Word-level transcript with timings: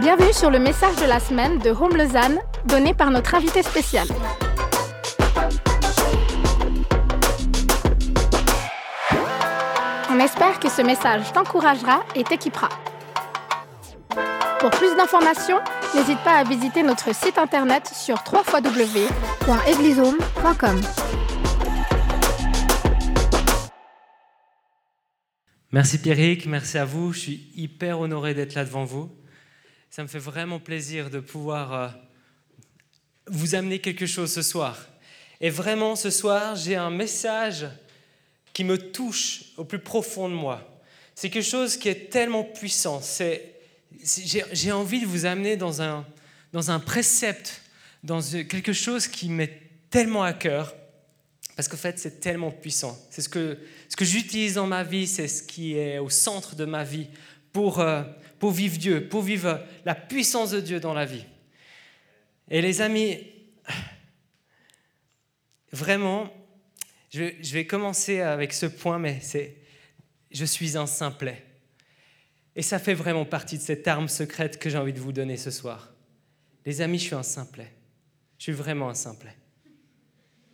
Bienvenue 0.00 0.32
sur 0.32 0.50
le 0.50 0.58
message 0.58 0.96
de 0.96 1.04
la 1.06 1.20
semaine 1.20 1.58
de 1.58 1.70
Home 1.70 1.96
Lausanne, 1.96 2.38
donné 2.64 2.94
par 2.94 3.10
notre 3.10 3.34
invité 3.34 3.62
spécial. 3.62 4.08
On 10.10 10.18
espère 10.18 10.58
que 10.60 10.70
ce 10.70 10.82
message 10.82 11.32
t'encouragera 11.32 12.00
et 12.14 12.22
t'équipera. 12.24 12.68
Pour 14.60 14.70
plus 14.70 14.96
d'informations, 14.96 15.58
n'hésite 15.94 16.20
pas 16.20 16.38
à 16.38 16.44
visiter 16.44 16.82
notre 16.82 17.14
site 17.14 17.36
internet 17.36 17.90
sur 17.92 18.16
www.eglisome.com. 18.32 20.80
Merci 25.72 25.98
Pierrick, 25.98 26.46
merci 26.46 26.78
à 26.78 26.84
vous. 26.84 27.12
Je 27.12 27.18
suis 27.18 27.50
hyper 27.56 27.98
honoré 27.98 28.34
d'être 28.34 28.54
là 28.54 28.64
devant 28.64 28.84
vous. 28.84 29.12
Ça 29.90 30.02
me 30.04 30.08
fait 30.08 30.20
vraiment 30.20 30.60
plaisir 30.60 31.10
de 31.10 31.18
pouvoir 31.18 31.72
euh, 31.72 31.88
vous 33.26 33.56
amener 33.56 33.80
quelque 33.80 34.06
chose 34.06 34.32
ce 34.32 34.42
soir. 34.42 34.86
Et 35.40 35.50
vraiment, 35.50 35.96
ce 35.96 36.10
soir, 36.10 36.54
j'ai 36.54 36.76
un 36.76 36.90
message 36.90 37.66
qui 38.52 38.62
me 38.62 38.78
touche 38.78 39.46
au 39.56 39.64
plus 39.64 39.80
profond 39.80 40.28
de 40.28 40.34
moi. 40.34 40.80
C'est 41.16 41.30
quelque 41.30 41.42
chose 41.42 41.76
qui 41.76 41.88
est 41.88 42.10
tellement 42.10 42.44
puissant. 42.44 43.02
j'ai, 44.52 44.72
envie 44.72 45.00
de 45.00 45.06
vous 45.06 45.26
amener 45.26 45.56
dans 45.56 45.82
un, 45.82 46.06
dans 46.52 46.70
un 46.70 46.78
précepte, 46.78 47.62
dans 48.04 48.22
quelque 48.22 48.72
chose 48.72 49.08
qui 49.08 49.28
m'est 49.30 49.62
tellement 49.90 50.22
à 50.22 50.32
cœur, 50.32 50.76
parce 51.56 51.66
qu'en 51.66 51.76
fait, 51.76 51.98
c'est 51.98 52.20
tellement 52.20 52.52
puissant. 52.52 52.96
C'est 53.10 53.22
ce 53.22 53.28
que, 53.28 53.58
ce 53.88 53.96
que 53.96 54.04
j'utilise 54.04 54.54
dans 54.54 54.66
ma 54.66 54.82
vie, 54.82 55.06
c'est 55.06 55.28
ce 55.28 55.42
qui 55.42 55.76
est 55.76 55.98
au 55.98 56.10
centre 56.10 56.56
de 56.56 56.64
ma 56.64 56.84
vie 56.84 57.08
pour, 57.52 57.80
euh, 57.80 58.02
pour 58.38 58.50
vivre 58.50 58.78
Dieu, 58.78 59.08
pour 59.08 59.22
vivre 59.22 59.64
la 59.84 59.94
puissance 59.94 60.50
de 60.50 60.60
Dieu 60.60 60.80
dans 60.80 60.94
la 60.94 61.04
vie. 61.04 61.24
Et 62.50 62.60
les 62.60 62.80
amis, 62.80 63.18
vraiment, 65.72 66.32
je, 67.10 67.52
vais 67.52 67.66
commencer 67.66 68.20
avec 68.20 68.52
ce 68.52 68.66
point, 68.66 68.98
mais 68.98 69.20
c'est 69.20 69.56
je 70.30 70.44
suis 70.44 70.76
un 70.76 70.86
simplet. 70.86 71.44
Et 72.54 72.62
ça 72.62 72.78
fait 72.78 72.94
vraiment 72.94 73.24
partie 73.24 73.56
de 73.56 73.62
cette 73.62 73.86
arme 73.86 74.08
secrète 74.08 74.58
que 74.58 74.68
j'ai 74.68 74.78
envie 74.78 74.92
de 74.92 75.00
vous 75.00 75.12
donner 75.12 75.36
ce 75.36 75.50
soir. 75.50 75.92
Les 76.64 76.80
amis, 76.80 76.98
je 76.98 77.04
suis 77.04 77.14
un 77.14 77.22
simplet. 77.22 77.72
Je 78.38 78.44
suis 78.44 78.52
vraiment 78.52 78.88
un 78.88 78.94
simplet. 78.94 79.34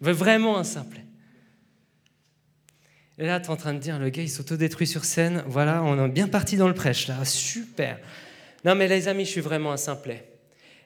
Vraiment 0.01 0.59
un 0.59 0.65
simplet. 0.65 1.05
Et 3.19 3.27
là, 3.27 3.41
tu 3.41 3.47
es 3.47 3.51
en 3.51 3.57
train 3.57 3.75
de 3.75 3.79
dire, 3.79 3.99
le 3.99 4.09
gars, 4.09 4.23
il 4.23 4.31
s'autodétruit 4.31 4.87
sur 4.87 5.05
scène. 5.05 5.45
Voilà, 5.47 5.83
on 5.83 6.03
est 6.05 6.09
bien 6.09 6.29
parti 6.29 6.57
dans 6.57 6.69
le 6.69 6.75
prêche, 6.75 7.09
là. 7.09 7.25
Super. 7.25 7.99
Non, 8.65 8.75
mais 8.75 8.89
les 8.89 9.09
amis, 9.09 9.25
je 9.25 9.31
suis 9.31 9.41
vraiment 9.41 9.73
un 9.73 9.77
simplet. 9.77 10.29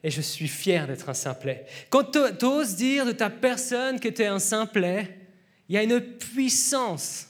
Et 0.02 0.10
je 0.10 0.20
suis 0.20 0.48
fier 0.48 0.86
d'être 0.86 1.08
un 1.08 1.14
simplet. 1.14 1.66
Quand 1.88 2.04
tu 2.12 2.44
oses 2.44 2.76
dire 2.76 3.06
de 3.06 3.12
ta 3.12 3.30
personne 3.30 4.00
que 4.00 4.08
tu 4.08 4.22
es 4.22 4.26
un 4.26 4.38
simplet, 4.38 5.18
il 5.68 5.74
y 5.74 5.78
a 5.78 5.82
une 5.82 6.00
puissance. 6.00 7.28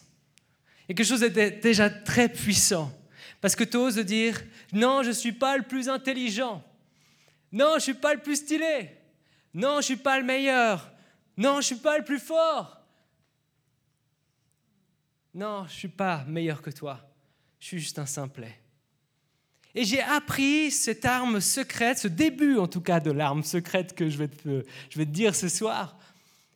Et 0.88 0.94
quelque 0.94 1.06
chose 1.06 1.20
de 1.20 1.28
déjà 1.28 1.90
très 1.90 2.28
puissant. 2.28 2.92
Parce 3.40 3.56
que 3.56 3.64
tu 3.64 3.76
oses 3.76 3.98
dire, 3.98 4.42
non, 4.72 5.02
je 5.02 5.08
ne 5.08 5.14
suis 5.14 5.32
pas 5.32 5.56
le 5.56 5.62
plus 5.62 5.88
intelligent. 5.88 6.62
Non, 7.52 7.70
je 7.72 7.76
ne 7.76 7.80
suis 7.80 7.94
pas 7.94 8.14
le 8.14 8.20
plus 8.20 8.36
stylé. 8.36 8.90
Non, 9.54 9.74
je 9.74 9.76
ne 9.76 9.82
suis 9.82 9.96
pas 9.96 10.18
le 10.18 10.24
meilleur. 10.24 10.90
Non, 11.36 11.52
je 11.54 11.56
ne 11.58 11.62
suis 11.62 11.76
pas 11.76 11.98
le 11.98 12.04
plus 12.04 12.18
fort. 12.18 12.80
Non, 15.36 15.64
je 15.64 15.74
ne 15.74 15.78
suis 15.78 15.88
pas 15.88 16.24
meilleur 16.26 16.62
que 16.62 16.70
toi. 16.70 16.98
Je 17.60 17.66
suis 17.66 17.78
juste 17.78 17.98
un 17.98 18.06
simplet. 18.06 18.58
Et 19.74 19.84
j'ai 19.84 20.00
appris 20.00 20.70
cette 20.70 21.04
arme 21.04 21.42
secrète, 21.42 21.98
ce 21.98 22.08
début 22.08 22.56
en 22.56 22.66
tout 22.66 22.80
cas 22.80 23.00
de 23.00 23.10
l'arme 23.10 23.42
secrète 23.42 23.94
que 23.94 24.08
je 24.08 24.16
vais 24.16 24.28
te, 24.28 25.02
dire 25.02 25.34
ce 25.34 25.50
soir. 25.50 25.98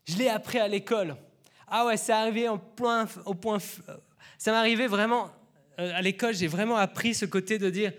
Je 0.09 0.17
l'ai 0.17 0.31
appris 0.31 0.59
à 0.59 0.67
l'école. 0.67 1.15
Ah 1.69 1.85
ouais, 1.85 1.99
c'est 1.99 2.13
arrivé 2.13 2.49
au 2.49 2.57
point, 2.57 3.05
point. 3.39 3.59
Ça 4.39 4.51
m'est 4.51 4.57
arrivé 4.57 4.87
vraiment 4.87 5.31
euh, 5.79 5.93
à 5.95 6.01
l'école. 6.01 6.35
J'ai 6.35 6.47
vraiment 6.47 6.77
appris 6.77 7.13
ce 7.13 7.27
côté 7.27 7.59
de 7.59 7.69
dire 7.69 7.93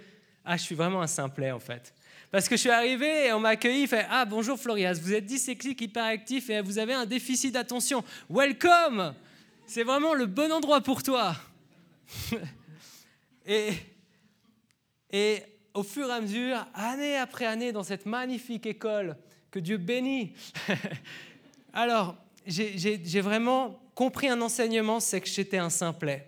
ah, 0.43 0.57
je 0.57 0.63
suis 0.63 0.73
vraiment 0.73 1.03
un 1.03 1.07
simplet 1.07 1.51
en 1.51 1.59
fait. 1.59 1.93
Parce 2.31 2.49
que 2.49 2.55
je 2.55 2.61
suis 2.61 2.71
arrivé 2.71 3.27
et 3.27 3.33
on 3.33 3.39
m'a 3.39 3.49
accueilli, 3.49 3.85
fait 3.85 4.07
Ah, 4.09 4.25
bonjour 4.25 4.59
Florias, 4.59 4.97
vous 4.99 5.13
êtes 5.13 5.27
dyslexique, 5.27 5.79
hyperactif 5.79 6.49
et 6.49 6.59
vous 6.61 6.79
avez 6.79 6.95
un 6.95 7.05
déficit 7.05 7.53
d'attention. 7.53 8.03
Welcome 8.31 9.13
C'est 9.65 9.83
vraiment 9.83 10.13
le 10.13 10.25
bon 10.25 10.51
endroit 10.51 10.81
pour 10.81 11.03
toi. 11.03 11.35
et, 13.45 13.73
au 15.73 15.83
fur 15.83 16.09
et 16.09 16.11
à 16.11 16.21
mesure, 16.21 16.65
année 16.73 17.15
après 17.15 17.45
année, 17.45 17.71
dans 17.71 17.83
cette 17.83 18.05
magnifique 18.05 18.65
école 18.65 19.17
que 19.49 19.59
Dieu 19.59 19.77
bénit, 19.77 20.33
alors 21.73 22.15
j'ai 22.45 23.21
vraiment 23.21 23.81
compris 23.95 24.27
un 24.27 24.41
enseignement, 24.41 24.99
c'est 24.99 25.21
que 25.21 25.27
j'étais 25.27 25.57
un 25.57 25.69
simplet. 25.69 26.27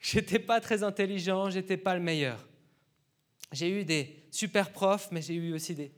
J'étais 0.00 0.38
pas 0.38 0.60
très 0.60 0.82
intelligent, 0.82 1.50
j'étais 1.50 1.78
pas 1.78 1.94
le 1.94 2.00
meilleur. 2.00 2.46
J'ai 3.52 3.70
eu 3.70 3.84
des 3.84 4.24
super 4.30 4.70
profs, 4.70 5.08
mais 5.10 5.22
j'ai 5.22 5.34
eu 5.34 5.54
aussi 5.54 5.74
des, 5.74 5.92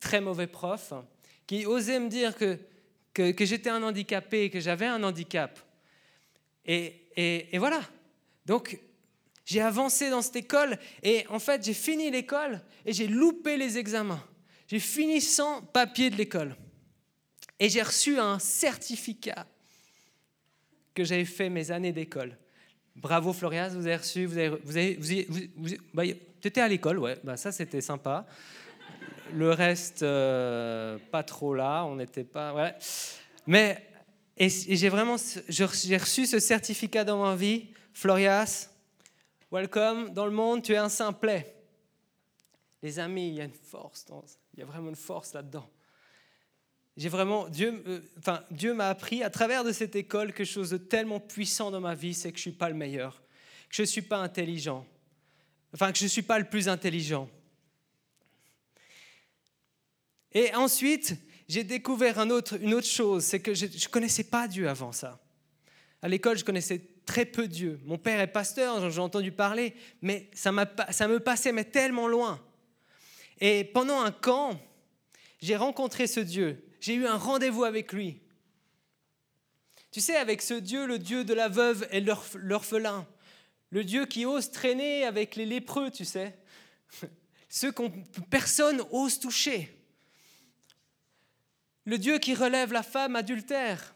très 0.00 0.20
mauvais 0.20 0.46
profs 0.46 0.92
qui 1.46 1.64
osaient 1.64 2.00
me 2.00 2.08
dire 2.08 2.34
que, 2.34 2.58
que, 3.12 3.44
j'étais 3.44 3.70
un 3.70 3.82
handicapé, 3.82 4.50
que 4.50 4.58
j'avais 4.58 4.86
un 4.86 5.02
handicap. 5.04 5.60
Et, 6.66 7.58
voilà. 7.58 7.80
Donc, 8.44 8.78
j'ai 9.44 9.60
avancé 9.60 10.10
dans 10.10 10.22
cette 10.22 10.36
école 10.36 10.78
et 11.02 11.24
en 11.28 11.38
fait, 11.38 11.64
j'ai 11.64 11.74
fini 11.74 12.10
l'école 12.10 12.60
et 12.84 12.92
j'ai 12.92 13.06
loupé 13.06 13.56
les 13.56 13.78
examens. 13.78 14.22
J'ai 14.66 14.80
fini 14.80 15.20
sans 15.20 15.62
papier 15.62 16.10
de 16.10 16.16
l'école. 16.16 16.56
Et 17.58 17.68
j'ai 17.68 17.82
reçu 17.82 18.18
un 18.18 18.38
certificat 18.38 19.46
que 20.94 21.04
j'avais 21.04 21.24
fait 21.24 21.48
mes 21.48 21.70
années 21.70 21.92
d'école. 21.92 22.36
Bravo 22.96 23.32
Florias, 23.32 23.70
vous 23.70 23.86
avez 23.86 23.96
reçu, 23.96 24.26
vous 24.26 24.38
avez, 24.38 24.48
vous 24.48 24.76
avez, 24.76 25.78
bah, 25.94 26.02
à 26.56 26.68
l'école, 26.68 26.98
ouais, 26.98 27.18
bah, 27.22 27.36
ça 27.36 27.52
c'était 27.52 27.80
sympa. 27.80 28.26
Le 29.32 29.50
reste, 29.50 30.02
euh, 30.02 30.98
pas 31.10 31.22
trop 31.22 31.54
là, 31.54 31.84
on 31.84 31.96
n'était 31.96 32.24
pas, 32.24 32.54
ouais. 32.54 32.74
Mais 33.46 33.86
et, 34.36 34.48
j'ai 34.48 34.88
vraiment, 34.88 35.16
j'ai 35.48 35.96
reçu 35.96 36.26
ce 36.26 36.38
certificat 36.38 37.04
dans 37.04 37.22
ma 37.22 37.34
vie, 37.34 37.68
Florias, 37.92 38.68
welcome 39.50 40.12
dans 40.12 40.26
le 40.26 40.32
monde, 40.32 40.62
tu 40.62 40.72
es 40.72 40.76
un 40.76 40.88
simplet. 40.88 41.54
Les 42.82 42.98
amis, 42.98 43.28
il 43.28 43.34
y 43.34 43.40
a 43.40 43.44
une 43.44 43.52
force, 43.52 44.04
il 44.54 44.60
y 44.60 44.62
a 44.62 44.66
vraiment 44.66 44.90
une 44.90 44.96
force 44.96 45.32
là-dedans. 45.32 45.68
J'ai 46.96 47.08
vraiment, 47.08 47.48
Dieu, 47.48 47.82
euh, 47.86 48.00
enfin, 48.18 48.42
Dieu 48.50 48.72
m'a 48.72 48.88
appris 48.88 49.22
à 49.22 49.28
travers 49.28 49.64
de 49.64 49.72
cette 49.72 49.96
école 49.96 50.32
quelque 50.32 50.44
chose 50.44 50.70
de 50.70 50.78
tellement 50.78 51.20
puissant 51.20 51.70
dans 51.70 51.80
ma 51.80 51.94
vie, 51.94 52.14
c'est 52.14 52.30
que 52.30 52.38
je 52.38 52.42
suis 52.42 52.52
pas 52.52 52.68
le 52.68 52.74
meilleur, 52.74 53.22
que 53.68 53.76
je 53.76 53.82
suis 53.82 54.02
pas 54.02 54.18
intelligent, 54.18 54.86
enfin 55.74 55.92
que 55.92 55.98
je 55.98 56.06
suis 56.06 56.22
pas 56.22 56.38
le 56.38 56.46
plus 56.46 56.68
intelligent. 56.68 57.28
Et 60.32 60.54
ensuite, 60.54 61.16
j'ai 61.48 61.64
découvert 61.64 62.18
une 62.20 62.32
autre 62.32 62.88
chose, 62.88 63.24
c'est 63.24 63.40
que 63.40 63.54
je 63.54 63.66
ne 63.66 63.90
connaissais 63.90 64.24
pas 64.24 64.48
Dieu 64.48 64.68
avant 64.68 64.92
ça. 64.92 65.20
À 66.02 66.08
l'école, 66.08 66.38
je 66.38 66.44
connaissais 66.44 66.80
très 67.04 67.24
peu 67.24 67.46
Dieu. 67.46 67.80
Mon 67.84 67.98
père 67.98 68.20
est 68.20 68.26
pasteur, 68.26 68.90
j'ai 68.90 69.00
entendu 69.00 69.32
parler, 69.32 69.74
mais 70.02 70.30
ça, 70.34 70.52
ça 70.90 71.08
me 71.08 71.20
passait 71.20 71.52
mais 71.52 71.64
tellement 71.64 72.08
loin. 72.08 72.40
Et 73.40 73.64
pendant 73.64 74.00
un 74.00 74.10
camp, 74.10 74.60
j'ai 75.40 75.56
rencontré 75.56 76.06
ce 76.06 76.20
Dieu 76.20 76.62
j'ai 76.86 76.94
eu 76.94 77.06
un 77.06 77.16
rendez-vous 77.16 77.64
avec 77.64 77.92
lui. 77.92 78.20
Tu 79.90 80.00
sais, 80.00 80.14
avec 80.14 80.40
ce 80.40 80.54
Dieu, 80.54 80.86
le 80.86 81.00
Dieu 81.00 81.24
de 81.24 81.34
la 81.34 81.48
veuve 81.48 81.84
et 81.90 82.00
l'orphelin, 82.00 83.06
le 83.70 83.82
Dieu 83.82 84.06
qui 84.06 84.24
ose 84.24 84.52
traîner 84.52 85.04
avec 85.04 85.34
les 85.34 85.46
lépreux, 85.46 85.90
tu 85.90 86.04
sais, 86.04 86.38
ceux 87.48 87.72
que 87.72 87.82
personne 88.30 88.82
ose 88.92 89.18
toucher. 89.18 89.75
Le 91.86 91.98
Dieu 91.98 92.18
qui 92.18 92.34
relève 92.34 92.72
la 92.72 92.82
femme 92.82 93.16
adultère 93.16 93.94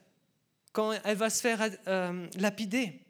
quand 0.72 0.92
elle 1.04 1.16
va 1.16 1.28
se 1.28 1.40
faire 1.40 1.68
euh, 1.88 2.26
lapider. 2.36 3.00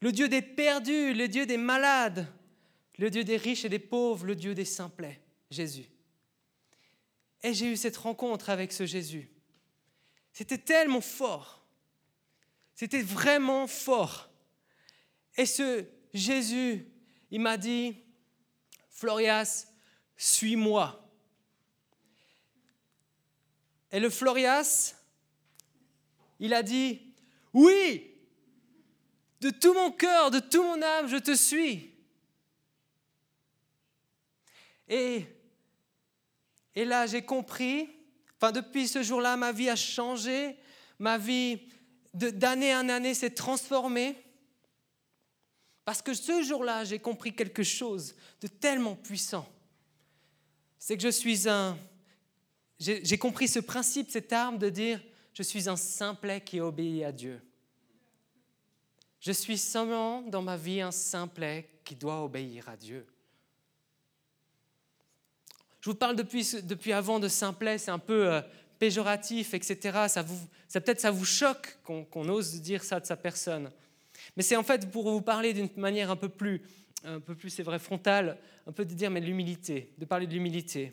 Le 0.00 0.10
Dieu 0.10 0.28
des 0.28 0.42
perdus, 0.42 1.12
le 1.12 1.28
Dieu 1.28 1.46
des 1.46 1.58
malades, 1.58 2.26
le 2.98 3.10
Dieu 3.10 3.24
des 3.24 3.36
riches 3.36 3.64
et 3.64 3.68
des 3.68 3.78
pauvres, 3.78 4.24
le 4.24 4.34
Dieu 4.34 4.54
des 4.54 4.64
simplets, 4.64 5.20
Jésus. 5.50 5.86
Et 7.42 7.52
j'ai 7.52 7.70
eu 7.72 7.76
cette 7.76 7.96
rencontre 7.96 8.50
avec 8.50 8.72
ce 8.72 8.86
Jésus. 8.86 9.28
C'était 10.32 10.58
tellement 10.58 11.00
fort. 11.00 11.64
C'était 12.74 13.02
vraiment 13.02 13.66
fort. 13.66 14.30
Et 15.36 15.46
ce 15.46 15.84
Jésus, 16.12 16.86
il 17.30 17.40
m'a 17.40 17.56
dit, 17.56 18.02
Florias, 18.90 19.66
suis-moi. 20.16 21.05
Et 23.92 24.00
le 24.00 24.10
Florias, 24.10 24.94
il 26.38 26.52
a 26.54 26.62
dit, 26.62 27.00
oui, 27.52 28.14
de 29.40 29.50
tout 29.50 29.74
mon 29.74 29.90
cœur, 29.90 30.30
de 30.30 30.40
tout 30.40 30.62
mon 30.62 30.80
âme, 30.82 31.08
je 31.08 31.16
te 31.16 31.34
suis. 31.34 31.94
Et, 34.88 35.24
et 36.74 36.84
là, 36.84 37.06
j'ai 37.06 37.22
compris, 37.22 37.88
enfin 38.36 38.52
depuis 38.52 38.88
ce 38.88 39.02
jour-là, 39.02 39.36
ma 39.36 39.52
vie 39.52 39.68
a 39.68 39.76
changé, 39.76 40.56
ma 40.98 41.18
vie 41.18 41.60
d'année 42.14 42.74
en 42.74 42.88
année 42.88 43.14
s'est 43.14 43.34
transformée. 43.34 44.22
Parce 45.84 46.02
que 46.02 46.14
ce 46.14 46.42
jour-là, 46.42 46.84
j'ai 46.84 46.98
compris 46.98 47.34
quelque 47.34 47.62
chose 47.62 48.16
de 48.40 48.48
tellement 48.48 48.96
puissant. 48.96 49.48
C'est 50.78 50.96
que 50.96 51.02
je 51.02 51.08
suis 51.08 51.48
un... 51.48 51.78
J'ai 52.78 53.18
compris 53.18 53.48
ce 53.48 53.58
principe, 53.58 54.10
cette 54.10 54.32
arme 54.32 54.58
de 54.58 54.68
dire, 54.68 55.00
je 55.32 55.42
suis 55.42 55.68
un 55.68 55.76
simplet 55.76 56.40
qui 56.40 56.60
obéit 56.60 57.04
à 57.04 57.12
Dieu. 57.12 57.40
Je 59.20 59.32
suis 59.32 59.58
seulement 59.58 60.22
dans 60.22 60.42
ma 60.42 60.56
vie 60.56 60.80
un 60.80 60.92
simplet 60.92 61.68
qui 61.84 61.94
doit 61.94 62.22
obéir 62.22 62.68
à 62.68 62.76
Dieu. 62.76 63.06
Je 65.80 65.90
vous 65.90 65.96
parle 65.96 66.16
depuis, 66.16 66.46
depuis 66.62 66.92
avant 66.92 67.18
de 67.18 67.28
simplet, 67.28 67.78
c'est 67.78 67.90
un 67.90 67.98
peu 67.98 68.32
euh, 68.32 68.40
péjoratif, 68.78 69.54
etc. 69.54 70.06
Ça, 70.08 70.24
peut-être 70.80 71.00
ça 71.00 71.10
vous 71.10 71.24
choque 71.24 71.78
qu'on 71.82 72.28
ose 72.28 72.60
dire 72.60 72.84
ça 72.84 73.00
de 73.00 73.06
sa 73.06 73.16
personne. 73.16 73.70
Mais 74.36 74.42
c'est 74.42 74.56
en 74.56 74.62
fait 74.62 74.90
pour 74.90 75.10
vous 75.10 75.22
parler 75.22 75.52
d'une 75.52 75.70
manière 75.76 76.10
un 76.10 76.16
peu 76.16 76.28
plus, 76.28 76.62
un 77.04 77.20
peu 77.20 77.34
plus, 77.34 77.50
c'est 77.50 77.62
vrai, 77.62 77.78
frontale, 77.78 78.38
un 78.66 78.72
peu 78.72 78.84
de 78.84 78.94
dire 78.94 79.10
mais 79.10 79.20
l'humilité, 79.20 79.92
de 79.96 80.04
parler 80.04 80.26
de 80.26 80.32
l'humilité. 80.32 80.92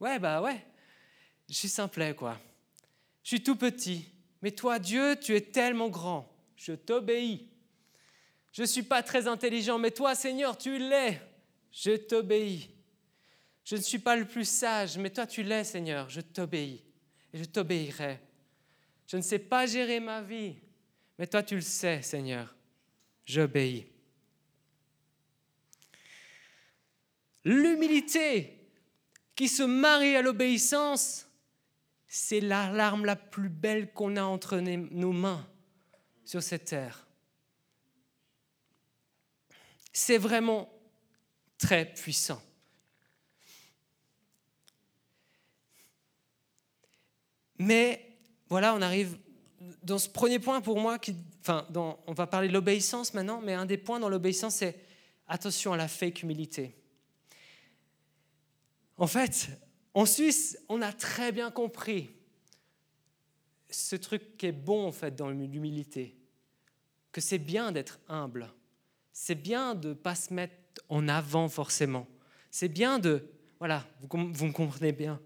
Ouais, 0.00 0.18
bah 0.18 0.40
ouais, 0.40 0.64
je 1.48 1.54
suis 1.54 1.68
simplet, 1.68 2.14
quoi. 2.14 2.40
Je 3.22 3.28
suis 3.28 3.42
tout 3.42 3.56
petit. 3.56 4.06
Mais 4.42 4.50
toi, 4.50 4.78
Dieu, 4.78 5.16
tu 5.20 5.36
es 5.36 5.40
tellement 5.40 5.90
grand. 5.90 6.26
Je 6.56 6.72
t'obéis. 6.72 7.46
Je 8.52 8.62
ne 8.62 8.66
suis 8.66 8.82
pas 8.82 9.02
très 9.02 9.28
intelligent, 9.28 9.78
mais 9.78 9.90
toi, 9.90 10.14
Seigneur, 10.14 10.56
tu 10.56 10.78
l'es. 10.78 11.20
Je 11.70 11.96
t'obéis. 11.96 12.70
Je 13.64 13.76
ne 13.76 13.80
suis 13.80 13.98
pas 13.98 14.16
le 14.16 14.24
plus 14.24 14.48
sage, 14.48 14.98
mais 14.98 15.10
toi 15.10 15.26
tu 15.26 15.42
l'es, 15.42 15.64
Seigneur. 15.64 16.08
Je 16.08 16.20
t'obéis 16.20 16.82
et 17.32 17.38
je 17.38 17.44
t'obéirai. 17.44 18.18
Je 19.06 19.16
ne 19.16 19.22
sais 19.22 19.38
pas 19.38 19.66
gérer 19.66 20.00
ma 20.00 20.22
vie, 20.22 20.56
mais 21.18 21.26
toi 21.26 21.42
tu 21.42 21.54
le 21.54 21.60
sais, 21.60 22.02
Seigneur. 22.02 22.54
J'obéis. 23.24 23.86
L'humilité 27.44 28.59
qui 29.40 29.48
se 29.48 29.62
marie 29.62 30.16
à 30.16 30.20
l'obéissance, 30.20 31.26
c'est 32.06 32.40
l'arme 32.40 33.06
la 33.06 33.16
plus 33.16 33.48
belle 33.48 33.90
qu'on 33.94 34.16
a 34.16 34.22
entre 34.22 34.58
nos 34.58 35.12
mains 35.12 35.48
sur 36.26 36.42
cette 36.42 36.66
terre. 36.66 37.06
C'est 39.94 40.18
vraiment 40.18 40.70
très 41.56 41.86
puissant. 41.86 42.42
Mais 47.56 48.18
voilà, 48.50 48.74
on 48.74 48.82
arrive 48.82 49.16
dans 49.82 49.96
ce 49.96 50.10
premier 50.10 50.38
point 50.38 50.60
pour 50.60 50.78
moi, 50.78 50.98
qui, 50.98 51.16
enfin, 51.40 51.66
on 52.06 52.12
va 52.12 52.26
parler 52.26 52.48
de 52.48 52.52
l'obéissance 52.52 53.14
maintenant, 53.14 53.40
mais 53.40 53.54
un 53.54 53.64
des 53.64 53.78
points 53.78 54.00
dans 54.00 54.10
l'obéissance, 54.10 54.56
c'est 54.56 54.84
attention 55.28 55.72
à 55.72 55.78
la 55.78 55.88
fake 55.88 56.24
humilité. 56.24 56.79
En 59.00 59.06
fait, 59.06 59.48
en 59.94 60.04
Suisse, 60.04 60.58
on 60.68 60.82
a 60.82 60.92
très 60.92 61.32
bien 61.32 61.50
compris 61.50 62.10
ce 63.70 63.96
truc 63.96 64.36
qui 64.36 64.46
est 64.46 64.52
bon 64.52 64.86
en 64.86 64.92
fait 64.92 65.16
dans 65.16 65.30
l'humilité, 65.30 66.16
que 67.10 67.22
c'est 67.22 67.38
bien 67.38 67.72
d'être 67.72 67.98
humble, 68.08 68.52
c'est 69.10 69.34
bien 69.34 69.74
de 69.74 69.88
ne 69.88 69.94
pas 69.94 70.14
se 70.14 70.34
mettre 70.34 70.54
en 70.90 71.08
avant 71.08 71.48
forcément, 71.48 72.06
c'est 72.50 72.68
bien 72.68 72.98
de, 72.98 73.26
voilà, 73.58 73.88
vous, 74.00 74.32
vous 74.32 74.46
me 74.46 74.52
comprenez 74.52 74.92
bien, 74.92 75.18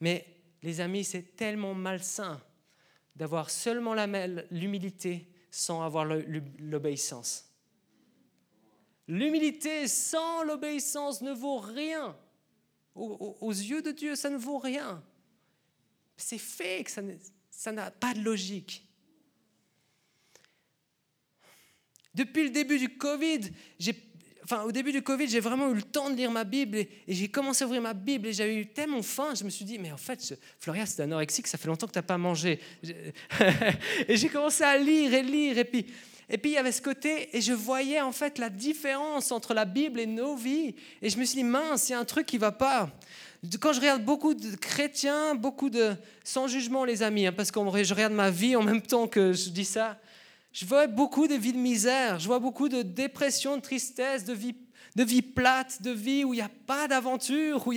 mais 0.00 0.26
les 0.62 0.80
amis, 0.80 1.04
c'est 1.04 1.36
tellement 1.36 1.74
malsain 1.74 2.42
d'avoir 3.14 3.48
seulement 3.48 3.94
l'humilité 4.50 5.32
sans 5.52 5.82
avoir 5.82 6.04
l'obéissance. 6.04 7.49
L'humilité 9.10 9.88
sans 9.88 10.44
l'obéissance 10.44 11.20
ne 11.20 11.32
vaut 11.32 11.58
rien. 11.58 12.16
Aux, 12.94 13.50
yeux 13.50 13.82
de 13.82 13.90
Dieu, 13.90 14.14
ça 14.14 14.30
ne 14.30 14.36
vaut 14.36 14.58
rien. 14.58 15.02
C'est 16.16 16.38
fait 16.38 16.84
que 16.84 16.92
ça 17.50 17.72
n'a 17.72 17.90
pas 17.90 18.14
de 18.14 18.20
logique. 18.20 18.86
Depuis 22.14 22.44
le 22.44 22.50
début 22.50 22.78
du 22.78 22.88
Covid, 22.98 23.40
enfin, 24.44 24.62
au 24.62 24.70
début 24.70 24.92
du 24.92 25.02
Covid, 25.02 25.26
j'ai 25.26 25.40
vraiment 25.40 25.70
eu 25.70 25.74
le 25.74 25.82
temps 25.82 26.08
de 26.10 26.14
lire 26.14 26.30
ma 26.30 26.44
Bible 26.44 26.76
et, 26.76 26.88
j'ai 27.08 27.28
commencé 27.28 27.64
à 27.64 27.66
ouvrir 27.66 27.82
ma 27.82 27.94
Bible 27.94 28.28
et 28.28 28.32
j'avais 28.32 28.58
eu 28.58 28.66
tellement 28.66 29.02
faim, 29.02 29.34
je 29.34 29.42
me 29.42 29.50
suis 29.50 29.64
dit, 29.64 29.80
mais 29.80 29.90
en 29.90 29.96
fait, 29.96 30.38
Floria, 30.60 30.86
c'est 30.86 31.02
anorexique, 31.02 31.48
ça 31.48 31.58
fait 31.58 31.66
longtemps 31.66 31.88
que 31.88 31.92
tu 31.92 31.98
n'as 31.98 32.04
pas 32.04 32.18
mangé. 32.18 32.60
et 34.06 34.16
j'ai 34.16 34.28
commencé 34.28 34.62
à 34.62 34.78
lire 34.78 35.12
et 35.14 35.22
lire 35.24 35.58
et 35.58 35.64
puis, 35.64 35.86
et 36.30 36.38
puis 36.38 36.52
il 36.52 36.54
y 36.54 36.58
avait 36.58 36.70
ce 36.70 36.80
côté 36.80 37.36
et 37.36 37.40
je 37.40 37.52
voyais 37.52 38.00
en 38.00 38.12
fait 38.12 38.38
la 38.38 38.50
différence 38.50 39.32
entre 39.32 39.52
la 39.52 39.64
Bible 39.64 39.98
et 39.98 40.06
nos 40.06 40.36
vies. 40.36 40.76
Et 41.02 41.10
je 41.10 41.18
me 41.18 41.24
suis 41.24 41.36
dit, 41.36 41.44
mince, 41.44 41.88
il 41.88 41.92
y 41.92 41.94
a 41.96 41.98
un 41.98 42.04
truc 42.04 42.26
qui 42.26 42.36
ne 42.36 42.40
va 42.40 42.52
pas. 42.52 42.88
Quand 43.60 43.72
je 43.72 43.80
regarde 43.80 44.04
beaucoup 44.04 44.34
de 44.34 44.54
chrétiens, 44.54 45.34
beaucoup 45.34 45.70
de... 45.70 45.96
Sans 46.22 46.46
jugement 46.46 46.84
les 46.84 47.02
amis, 47.02 47.26
hein, 47.26 47.32
parce 47.32 47.50
que 47.50 47.58
je 47.82 47.94
regarde 47.94 48.12
ma 48.12 48.30
vie 48.30 48.54
en 48.54 48.62
même 48.62 48.80
temps 48.80 49.08
que 49.08 49.32
je 49.32 49.50
dis 49.50 49.64
ça. 49.64 49.98
Je 50.52 50.64
vois 50.64 50.86
beaucoup 50.86 51.26
de 51.26 51.34
vies 51.34 51.52
de 51.52 51.58
misère, 51.58 52.20
je 52.20 52.26
vois 52.26 52.38
beaucoup 52.38 52.68
de 52.68 52.82
dépression, 52.82 53.56
de 53.56 53.62
tristesse, 53.62 54.24
de 54.24 54.32
vie, 54.32 54.54
de 54.94 55.02
vie 55.02 55.22
plate, 55.22 55.82
de 55.82 55.90
vie 55.90 56.24
où 56.24 56.32
il 56.32 56.38
n'y 56.38 56.42
a 56.42 56.50
pas 56.66 56.86
d'aventure, 56.86 57.66
où, 57.66 57.74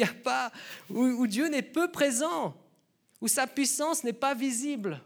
où, 0.90 1.28
Dieu 1.28 1.48
n'est 1.48 1.62
peu 1.64 1.92
présent, 1.92 2.56
où 3.20 3.28
sa 3.28 3.48
puissance 3.48 4.04
n'est 4.04 4.14
pas 4.14 4.36
visible. 4.36 5.02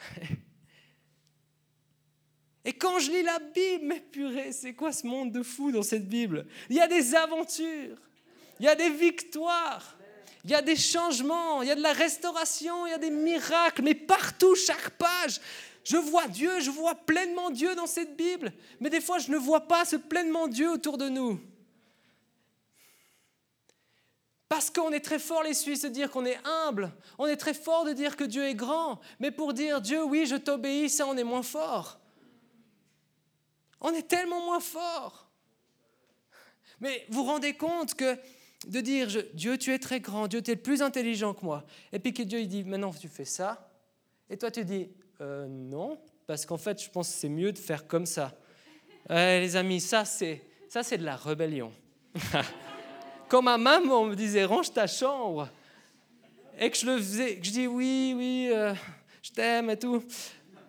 Et 2.68 2.74
quand 2.74 2.98
je 2.98 3.10
lis 3.10 3.22
la 3.22 3.38
Bible, 3.38 3.86
mais 3.86 3.98
purée, 3.98 4.52
c'est 4.52 4.74
quoi 4.74 4.92
ce 4.92 5.06
monde 5.06 5.32
de 5.32 5.42
fou 5.42 5.72
dans 5.72 5.82
cette 5.82 6.06
Bible? 6.06 6.44
Il 6.68 6.76
y 6.76 6.82
a 6.82 6.86
des 6.86 7.14
aventures, 7.14 7.96
il 8.60 8.66
y 8.66 8.68
a 8.68 8.74
des 8.74 8.90
victoires, 8.90 9.96
il 10.44 10.50
y 10.50 10.54
a 10.54 10.60
des 10.60 10.76
changements, 10.76 11.62
il 11.62 11.68
y 11.68 11.70
a 11.70 11.74
de 11.74 11.80
la 11.80 11.94
restauration, 11.94 12.86
il 12.86 12.90
y 12.90 12.92
a 12.92 12.98
des 12.98 13.08
miracles, 13.08 13.80
mais 13.80 13.94
partout, 13.94 14.54
chaque 14.54 14.90
page, 14.98 15.40
je 15.82 15.96
vois 15.96 16.28
Dieu, 16.28 16.60
je 16.60 16.68
vois 16.68 16.94
pleinement 16.94 17.48
Dieu 17.48 17.74
dans 17.74 17.86
cette 17.86 18.18
Bible, 18.18 18.52
mais 18.80 18.90
des 18.90 19.00
fois 19.00 19.18
je 19.18 19.30
ne 19.30 19.38
vois 19.38 19.66
pas 19.66 19.86
ce 19.86 19.96
pleinement 19.96 20.46
Dieu 20.46 20.70
autour 20.70 20.98
de 20.98 21.08
nous. 21.08 21.40
Parce 24.50 24.68
qu'on 24.68 24.92
est 24.92 25.00
très 25.00 25.18
fort 25.18 25.42
les 25.42 25.54
Suisses 25.54 25.84
de 25.84 25.88
dire 25.88 26.10
qu'on 26.10 26.26
est 26.26 26.38
humble, 26.44 26.92
on 27.16 27.26
est 27.26 27.38
très 27.38 27.54
fort 27.54 27.86
de 27.86 27.94
dire 27.94 28.14
que 28.14 28.24
Dieu 28.24 28.44
est 28.44 28.54
grand, 28.54 29.00
mais 29.20 29.30
pour 29.30 29.54
dire 29.54 29.80
Dieu 29.80 30.04
oui 30.04 30.26
je 30.26 30.36
t'obéis, 30.36 30.90
ça 30.90 31.06
on 31.06 31.16
est 31.16 31.24
moins 31.24 31.42
fort. 31.42 31.98
On 33.80 33.92
est 33.92 34.08
tellement 34.08 34.44
moins 34.44 34.60
fort. 34.60 35.28
Mais 36.80 37.06
vous 37.08 37.22
vous 37.22 37.30
rendez 37.30 37.54
compte 37.54 37.94
que 37.94 38.16
de 38.66 38.80
dire 38.80 39.08
Dieu 39.34 39.58
tu 39.58 39.72
es 39.72 39.78
très 39.78 40.00
grand, 40.00 40.28
Dieu 40.28 40.42
tu 40.42 40.50
es 40.50 40.56
plus 40.56 40.82
intelligent 40.82 41.34
que 41.34 41.44
moi, 41.44 41.64
et 41.92 41.98
puis 41.98 42.12
que 42.12 42.22
Dieu 42.22 42.40
il 42.40 42.48
dit 42.48 42.64
maintenant 42.64 42.92
tu 42.92 43.08
fais 43.08 43.24
ça, 43.24 43.70
et 44.28 44.36
toi 44.36 44.50
tu 44.50 44.64
dis 44.64 44.88
euh, 45.20 45.46
non, 45.48 45.98
parce 46.26 46.46
qu'en 46.46 46.56
fait, 46.56 46.82
je 46.82 46.90
pense 46.90 47.08
que 47.08 47.14
c'est 47.14 47.28
mieux 47.28 47.52
de 47.52 47.58
faire 47.58 47.86
comme 47.86 48.06
ça. 48.06 48.32
les 49.08 49.56
amis, 49.56 49.80
ça 49.80 50.04
c'est, 50.04 50.42
ça, 50.68 50.82
c'est 50.82 50.98
de 50.98 51.04
la 51.04 51.16
rébellion. 51.16 51.72
Quand 53.28 53.42
ma 53.42 53.58
maman 53.58 54.04
me 54.04 54.14
disait 54.14 54.44
range 54.44 54.72
ta 54.72 54.86
chambre, 54.86 55.48
et 56.58 56.70
que 56.70 56.76
je 56.76 56.86
le 56.86 56.96
faisais, 56.98 57.36
que 57.36 57.46
je 57.46 57.50
dis 57.50 57.66
oui, 57.66 58.14
oui, 58.16 58.48
euh, 58.52 58.74
je 59.22 59.30
t'aime 59.32 59.70
et 59.70 59.78
tout, 59.78 60.02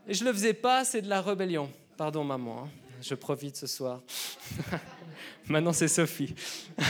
et 0.08 0.14
je 0.14 0.24
le 0.24 0.34
faisais 0.34 0.54
pas, 0.54 0.84
c'est 0.84 1.02
de 1.02 1.10
la 1.10 1.22
rébellion. 1.22 1.72
Pardon, 1.98 2.24
maman, 2.24 2.64
hein. 2.64 2.70
Je 3.02 3.16
profite 3.16 3.56
ce 3.56 3.68
soir. 3.68 4.02
Maintenant, 5.48 5.74
c'est 5.74 5.88
Sophie. 5.88 6.34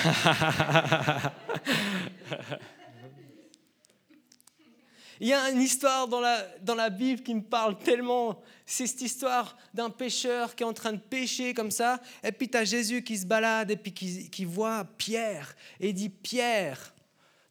Il 5.22 5.28
y 5.28 5.34
a 5.34 5.50
une 5.50 5.62
histoire 5.62 6.08
dans 6.08 6.22
la, 6.22 6.46
dans 6.62 6.76
la 6.76 6.90
Bible 6.90 7.22
qui 7.22 7.36
me 7.36 7.42
parle 7.42 7.78
tellement. 7.78 8.42
C'est 8.66 8.88
cette 8.88 9.02
histoire 9.02 9.58
d'un 9.74 9.90
pêcheur 9.90 10.56
qui 10.56 10.64
est 10.64 10.66
en 10.66 10.74
train 10.74 10.94
de 10.94 11.00
pêcher 11.00 11.54
comme 11.54 11.72
ça. 11.72 12.00
Et 12.24 12.32
puis 12.32 12.48
tu 12.48 12.58
as 12.58 12.64
Jésus 12.64 13.04
qui 13.04 13.18
se 13.18 13.26
balade 13.26 13.70
et 13.72 13.76
puis 13.76 13.92
qui, 13.92 14.46
voit 14.46 14.86
Pierre. 14.98 15.56
Et 15.80 15.92
dit 15.92 16.08
Pierre. 16.10 16.94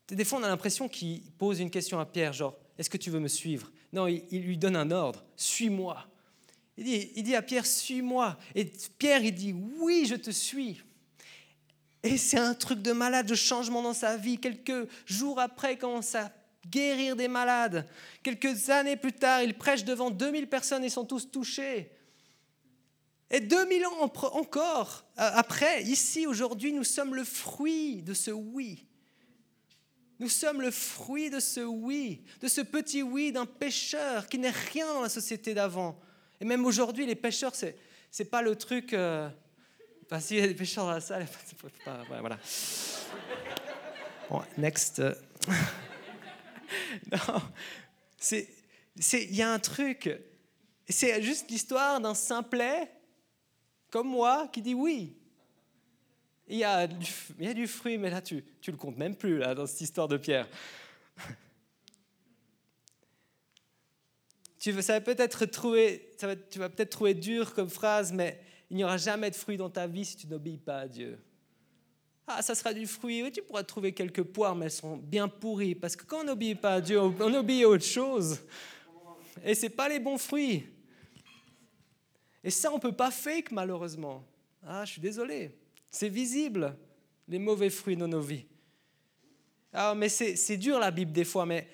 Des 0.08 0.24
fois, 0.24 0.38
on 0.38 0.42
a 0.44 0.48
l'impression 0.48 0.88
qu'il 0.88 1.20
pose 1.32 1.60
une 1.60 1.70
question 1.70 2.00
à 2.00 2.06
Pierre, 2.06 2.32
genre 2.32 2.56
Est-ce 2.78 2.88
que 2.88 2.96
tu 2.96 3.10
veux 3.10 3.20
me 3.20 3.28
suivre? 3.28 3.70
Non, 3.92 4.06
il, 4.06 4.40
lui 4.40 4.56
donne 4.56 4.76
un 4.76 4.90
ordre 4.90 5.22
Suis-moi. 5.36 6.06
Il 6.78 6.84
dit, 6.84 7.10
il 7.16 7.34
à 7.34 7.42
Pierre 7.42 7.66
Suis-moi. 7.66 8.38
Et 8.54 8.64
Pierre, 8.98 9.22
il 9.22 9.34
dit 9.34 9.52
Oui, 9.80 10.06
je 10.08 10.14
te 10.14 10.30
suis. 10.30 10.80
Et 12.04 12.16
c'est 12.16 12.38
un 12.38 12.54
truc 12.54 12.80
de 12.80 12.92
malade, 12.92 13.26
de 13.26 13.34
changement 13.34 13.82
dans 13.82 13.92
sa 13.92 14.16
vie. 14.16 14.38
Quelques 14.38 14.88
jours 15.04 15.40
après, 15.40 15.76
quand 15.76 16.00
ça 16.02 16.32
guérir 16.70 17.16
des 17.16 17.28
malades. 17.28 17.88
Quelques 18.22 18.70
années 18.70 18.96
plus 18.96 19.12
tard, 19.12 19.42
il 19.42 19.54
prêche 19.54 19.84
devant 19.84 20.10
2000 20.10 20.48
personnes 20.48 20.84
et 20.84 20.88
sont 20.88 21.04
tous 21.04 21.30
touchés. 21.30 21.90
Et 23.30 23.40
2000 23.40 23.86
ans 23.86 24.12
encore 24.32 25.04
après, 25.16 25.82
ici, 25.82 26.26
aujourd'hui, 26.26 26.72
nous 26.72 26.84
sommes 26.84 27.14
le 27.14 27.24
fruit 27.24 28.02
de 28.02 28.14
ce 28.14 28.30
oui. 28.30 28.86
Nous 30.18 30.28
sommes 30.28 30.62
le 30.62 30.70
fruit 30.70 31.30
de 31.30 31.38
ce 31.38 31.60
oui, 31.60 32.22
de 32.40 32.48
ce 32.48 32.60
petit 32.60 33.02
oui 33.02 33.30
d'un 33.30 33.46
pécheur 33.46 34.26
qui 34.26 34.38
n'est 34.38 34.50
rien 34.50 34.92
dans 34.94 35.02
la 35.02 35.08
société 35.08 35.54
d'avant. 35.54 35.98
Et 36.40 36.44
même 36.44 36.64
aujourd'hui, 36.64 37.06
les 37.06 37.14
pécheurs, 37.14 37.54
c'est 37.54 37.76
n'est 38.18 38.24
pas 38.24 38.42
le 38.42 38.56
truc. 38.56 38.92
Euh... 38.92 39.28
Enfin, 40.06 40.20
s'il 40.20 40.38
y 40.38 40.40
a 40.40 40.46
des 40.46 40.54
pécheurs 40.54 40.84
dans 40.84 40.92
la 40.92 41.00
salle, 41.00 41.26
pas, 41.84 42.02
voilà. 42.20 42.38
Bon, 44.30 44.42
next. 44.56 44.98
non, 47.12 47.42
c'est 48.18 48.48
il 49.12 49.34
y 49.34 49.42
a 49.42 49.52
un 49.52 49.58
truc. 49.58 50.10
C'est 50.88 51.22
juste 51.22 51.50
l'histoire 51.50 52.00
d'un 52.00 52.14
simplet 52.14 52.90
comme 53.90 54.08
moi 54.08 54.48
qui 54.52 54.62
dit 54.62 54.74
oui. 54.74 55.14
Il 56.50 56.56
y, 56.56 56.64
a 56.64 56.86
du, 56.86 57.06
y 57.40 57.46
a 57.46 57.52
du 57.52 57.66
fruit, 57.66 57.98
mais 57.98 58.08
là, 58.08 58.22
tu 58.22 58.36
ne 58.36 58.72
le 58.72 58.78
comptes 58.78 58.96
même 58.96 59.14
plus 59.14 59.36
là, 59.36 59.54
dans 59.54 59.66
cette 59.66 59.82
histoire 59.82 60.08
de 60.08 60.16
Pierre. 60.16 60.48
Tu, 64.72 64.82
ça 64.82 64.94
va 64.94 65.00
peut-être 65.00 65.46
trouver, 65.46 66.10
tu 66.50 66.58
vas 66.58 66.68
peut-être 66.68 66.90
trouver 66.90 67.14
dur 67.14 67.54
comme 67.54 67.70
phrase, 67.70 68.12
mais 68.12 68.40
il 68.70 68.76
n'y 68.76 68.84
aura 68.84 68.96
jamais 68.96 69.30
de 69.30 69.34
fruit 69.34 69.56
dans 69.56 69.70
ta 69.70 69.86
vie 69.86 70.04
si 70.04 70.16
tu 70.16 70.26
n'obéis 70.26 70.58
pas 70.58 70.80
à 70.80 70.88
Dieu. 70.88 71.18
Ah, 72.26 72.42
ça 72.42 72.54
sera 72.54 72.74
du 72.74 72.86
fruit. 72.86 73.22
Oui, 73.22 73.32
tu 73.32 73.40
pourras 73.40 73.62
trouver 73.62 73.92
quelques 73.92 74.22
poires, 74.22 74.54
mais 74.54 74.66
elles 74.66 74.70
sont 74.70 74.98
bien 74.98 75.28
pourries. 75.28 75.74
Parce 75.74 75.96
que 75.96 76.04
quand 76.04 76.20
on 76.20 76.24
n'obéit 76.24 76.60
pas 76.60 76.74
à 76.74 76.80
Dieu, 76.82 77.00
on 77.00 77.34
obéit 77.34 77.64
à 77.64 77.68
autre 77.70 77.84
chose. 77.84 78.40
Et 79.42 79.54
ce 79.54 79.62
n'est 79.62 79.70
pas 79.70 79.88
les 79.88 79.98
bons 79.98 80.18
fruits. 80.18 80.66
Et 82.44 82.50
ça, 82.50 82.70
on 82.70 82.76
ne 82.76 82.80
peut 82.80 82.92
pas 82.92 83.10
fake, 83.10 83.50
malheureusement. 83.52 84.22
Ah, 84.66 84.84
je 84.84 84.92
suis 84.92 85.00
désolé. 85.00 85.52
C'est 85.90 86.10
visible, 86.10 86.76
les 87.26 87.38
mauvais 87.38 87.70
fruits 87.70 87.96
dans 87.96 88.08
nos 88.08 88.20
vies. 88.20 88.44
Ah, 89.72 89.94
mais 89.96 90.10
c'est 90.10 90.56
dur 90.58 90.78
la 90.78 90.90
Bible 90.90 91.12
des 91.12 91.24
fois, 91.24 91.46
mais, 91.46 91.68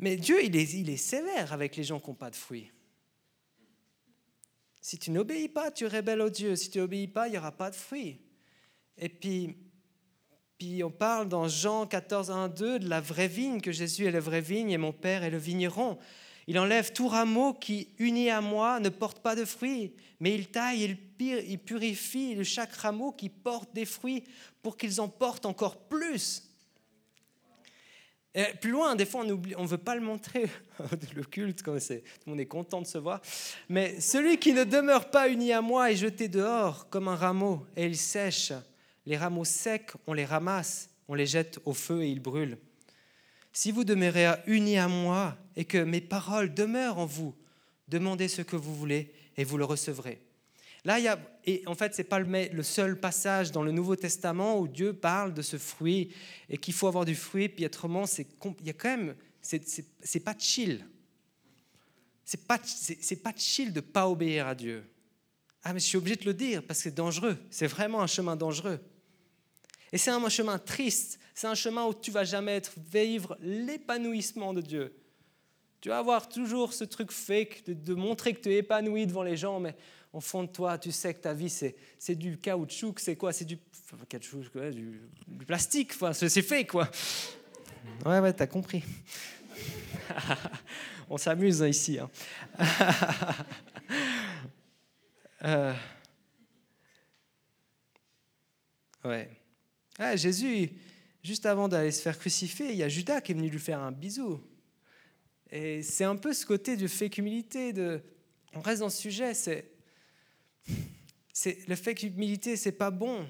mais 0.00 0.16
Dieu, 0.16 0.42
il 0.42 0.56
est, 0.56 0.72
il 0.72 0.88
est 0.90 0.96
sévère 0.96 1.52
avec 1.52 1.76
les 1.76 1.84
gens 1.84 2.00
qui 2.00 2.08
n'ont 2.08 2.14
pas 2.14 2.30
de 2.30 2.36
fruits. 2.36 2.70
Si 4.80 4.98
tu 4.98 5.10
n'obéis 5.10 5.48
pas, 5.48 5.70
tu 5.70 5.86
rebelles 5.86 6.22
au 6.22 6.30
Dieu. 6.30 6.56
Si 6.56 6.70
tu 6.70 6.78
n'obéis 6.78 7.06
pas, 7.06 7.28
il 7.28 7.32
n'y 7.32 7.38
aura 7.38 7.52
pas 7.52 7.70
de 7.70 7.76
fruits. 7.76 8.18
Et 8.96 9.10
puis, 9.10 9.56
puis 10.58 10.82
on 10.82 10.90
parle 10.90 11.28
dans 11.28 11.48
Jean 11.48 11.86
14, 11.86 12.30
1, 12.30 12.48
2 12.48 12.78
de 12.78 12.88
la 12.88 13.00
vraie 13.00 13.28
vigne, 13.28 13.60
que 13.60 13.72
Jésus 13.72 14.06
est 14.06 14.10
la 14.10 14.20
vraie 14.20 14.40
vigne 14.40 14.70
et 14.70 14.78
mon 14.78 14.92
Père 14.92 15.22
est 15.22 15.30
le 15.30 15.38
vigneron. 15.38 15.98
Il 16.46 16.58
enlève 16.58 16.92
tout 16.92 17.06
rameau 17.06 17.52
qui, 17.52 17.88
uni 17.98 18.30
à 18.30 18.40
moi, 18.40 18.80
ne 18.80 18.88
porte 18.88 19.20
pas 19.20 19.36
de 19.36 19.44
fruits, 19.44 19.92
mais 20.18 20.34
il 20.34 20.48
taille, 20.48 20.98
il 21.20 21.58
purifie 21.58 22.42
chaque 22.44 22.72
rameau 22.72 23.12
qui 23.12 23.28
porte 23.28 23.74
des 23.74 23.84
fruits 23.84 24.24
pour 24.62 24.78
qu'ils 24.78 25.00
en 25.00 25.08
portent 25.08 25.46
encore 25.46 25.88
plus. 25.88 26.49
Plus 28.60 28.70
loin, 28.70 28.94
des 28.94 29.06
fois, 29.06 29.24
on 29.24 29.62
ne 29.62 29.68
veut 29.68 29.78
pas 29.78 29.96
le 29.96 30.00
montrer, 30.00 30.48
le 31.14 31.24
culte, 31.24 31.64
tout 31.64 31.72
le 31.72 32.00
monde 32.26 32.40
est 32.40 32.46
content 32.46 32.80
de 32.80 32.86
se 32.86 32.98
voir. 32.98 33.20
Mais 33.68 34.00
celui 34.00 34.38
qui 34.38 34.52
ne 34.52 34.62
demeure 34.62 35.10
pas 35.10 35.28
uni 35.28 35.52
à 35.52 35.60
moi 35.60 35.90
est 35.90 35.96
jeté 35.96 36.28
dehors 36.28 36.88
comme 36.90 37.08
un 37.08 37.16
rameau, 37.16 37.66
et 37.76 37.86
il 37.86 37.96
sèche. 37.96 38.52
Les 39.04 39.16
rameaux 39.16 39.44
secs, 39.44 39.92
on 40.06 40.12
les 40.12 40.24
ramasse, 40.24 40.90
on 41.08 41.14
les 41.14 41.26
jette 41.26 41.58
au 41.64 41.74
feu 41.74 42.02
et 42.02 42.08
ils 42.08 42.20
brûlent. 42.20 42.58
Si 43.52 43.72
vous 43.72 43.82
demeurez 43.82 44.28
unis 44.46 44.78
à 44.78 44.86
moi 44.86 45.36
et 45.56 45.64
que 45.64 45.78
mes 45.78 46.00
paroles 46.00 46.54
demeurent 46.54 46.98
en 46.98 47.06
vous, 47.06 47.34
demandez 47.88 48.28
ce 48.28 48.42
que 48.42 48.54
vous 48.54 48.76
voulez 48.76 49.12
et 49.36 49.42
vous 49.42 49.58
le 49.58 49.64
recevrez. 49.64 50.20
Là, 50.84 50.98
il 50.98 51.04
y 51.04 51.08
a, 51.08 51.18
et 51.44 51.62
en 51.66 51.74
fait, 51.74 51.94
ce 51.94 52.02
n'est 52.02 52.08
pas 52.08 52.20
le, 52.20 52.62
seul 52.62 52.98
passage 52.98 53.52
dans 53.52 53.62
le 53.62 53.72
Nouveau 53.72 53.96
Testament 53.96 54.58
où 54.58 54.68
Dieu 54.68 54.92
parle 54.92 55.34
de 55.34 55.42
ce 55.42 55.58
fruit 55.58 56.12
et 56.48 56.56
qu'il 56.58 56.74
faut 56.74 56.86
avoir 56.86 57.04
du 57.04 57.14
fruit, 57.14 57.48
puis 57.48 57.66
autrement, 57.66 58.06
c'est, 58.06 58.26
il 58.60 58.66
y 58.66 58.70
a 58.70 58.74
quand 58.74 58.96
même, 58.96 59.14
c'est, 59.40 60.24
pas 60.24 60.34
chill. 60.38 60.86
C'est 62.24 62.46
pas, 62.46 62.58
c'est, 62.64 63.22
pas 63.22 63.32
chill 63.36 63.72
de 63.72 63.80
pas 63.80 64.08
obéir 64.08 64.46
à 64.46 64.54
Dieu. 64.54 64.84
Ah, 65.62 65.72
mais 65.74 65.80
je 65.80 65.86
suis 65.86 65.98
obligé 65.98 66.16
de 66.16 66.24
le 66.24 66.34
dire 66.34 66.62
parce 66.62 66.78
que 66.78 66.84
c'est 66.84 66.94
dangereux. 66.94 67.36
C'est 67.50 67.66
vraiment 67.66 68.00
un 68.00 68.06
chemin 68.06 68.36
dangereux. 68.36 68.80
Et 69.92 69.98
c'est 69.98 70.10
un 70.10 70.28
chemin 70.28 70.58
triste. 70.58 71.18
C'est 71.34 71.46
un 71.46 71.54
chemin 71.54 71.86
où 71.86 71.94
tu 71.94 72.10
vas 72.10 72.24
jamais 72.24 72.56
être, 72.56 72.72
vivre 72.90 73.36
l'épanouissement 73.40 74.54
de 74.54 74.60
Dieu. 74.60 74.94
Tu 75.80 75.88
vas 75.88 75.98
avoir 75.98 76.28
toujours 76.28 76.72
ce 76.72 76.84
truc 76.84 77.10
fake 77.10 77.64
de, 77.66 77.94
montrer 77.94 78.34
que 78.34 78.40
tu 78.40 78.52
es 78.52 78.58
épanoui 78.58 79.06
devant 79.06 79.22
les 79.22 79.36
gens, 79.36 79.58
mais 79.60 79.74
au 80.12 80.20
fond 80.20 80.42
de 80.44 80.48
toi, 80.48 80.78
tu 80.78 80.90
sais 80.90 81.14
que 81.14 81.20
ta 81.20 81.32
vie, 81.32 81.50
c'est, 81.50 82.14
du 82.16 82.36
caoutchouc, 82.38 82.94
c'est 82.98 83.16
quoi? 83.16 83.32
C'est 83.32 83.44
du, 83.44 83.56
du, 83.56 85.00
du, 85.26 85.44
plastique, 85.46 85.92
enfin, 85.94 86.12
c'est 86.12 86.42
fake, 86.42 86.68
quoi. 86.68 86.90
Ouais, 88.04 88.18
ouais, 88.18 88.32
t'as 88.32 88.46
compris. 88.46 88.82
On 91.10 91.16
s'amuse 91.16 91.62
hein, 91.62 91.68
ici. 91.68 91.98
Hein. 91.98 92.10
euh... 95.44 95.74
Ouais. 99.04 99.30
Ah, 99.98 100.16
Jésus, 100.16 100.70
juste 101.22 101.46
avant 101.46 101.68
d'aller 101.68 101.90
se 101.90 102.02
faire 102.02 102.18
crucifier, 102.18 102.70
il 102.70 102.76
y 102.76 102.82
a 102.82 102.88
Judas 102.88 103.20
qui 103.20 103.32
est 103.32 103.34
venu 103.34 103.48
lui 103.48 103.58
faire 103.58 103.80
un 103.80 103.92
bisou. 103.92 104.40
Et 105.50 105.82
c'est 105.82 106.04
un 106.04 106.16
peu 106.16 106.32
ce 106.32 106.46
côté 106.46 106.76
de 106.76 106.86
fake 106.86 107.18
humilité. 107.18 107.72
De, 107.72 108.02
on 108.54 108.60
reste 108.60 108.80
dans 108.80 108.90
ce 108.90 108.98
sujet. 108.98 109.34
C'est 109.34 109.70
le 111.68 111.74
fake 111.76 112.02
humilité, 112.02 112.56
c'est 112.56 112.72
pas 112.72 112.90
bon 112.90 113.26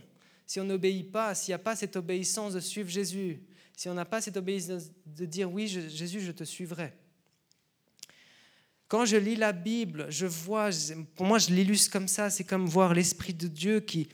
si 0.47 0.59
on 0.59 0.65
n'obéit 0.65 1.13
pas, 1.13 1.35
s'il 1.37 1.53
n'y 1.53 1.55
a 1.55 1.61
pas 1.61 1.77
cette 1.77 1.95
obéissance 1.95 2.55
de 2.55 2.61
suivre 2.61 2.89
Jésus, 2.89 3.41
si 3.77 3.89
on 3.89 3.95
n'a 3.95 4.05
pas 4.05 4.21
cette 4.21 4.37
obéissance 4.37 4.91
de 5.07 5.25
dire 5.25 5.51
oui, 5.51 5.69
Jésus, 5.69 6.21
je 6.21 6.33
te 6.33 6.43
suivrai. 6.43 6.93
Quand 8.89 9.05
je 9.05 9.17
lis 9.17 9.37
la 9.37 9.53
Bible, 9.53 10.09
je 10.11 10.27
vois, 10.27 10.71
pour 11.15 11.25
moi, 11.25 11.39
je 11.39 11.51
l'illustre 11.51 11.93
comme 11.93 12.09
ça, 12.09 12.31
c'est 12.31 12.43
comme 12.43 12.67
voir 12.67 12.93
l'Esprit 12.95 13.33
de 13.33 13.47
Dieu 13.47 13.79
qui, 13.79 14.09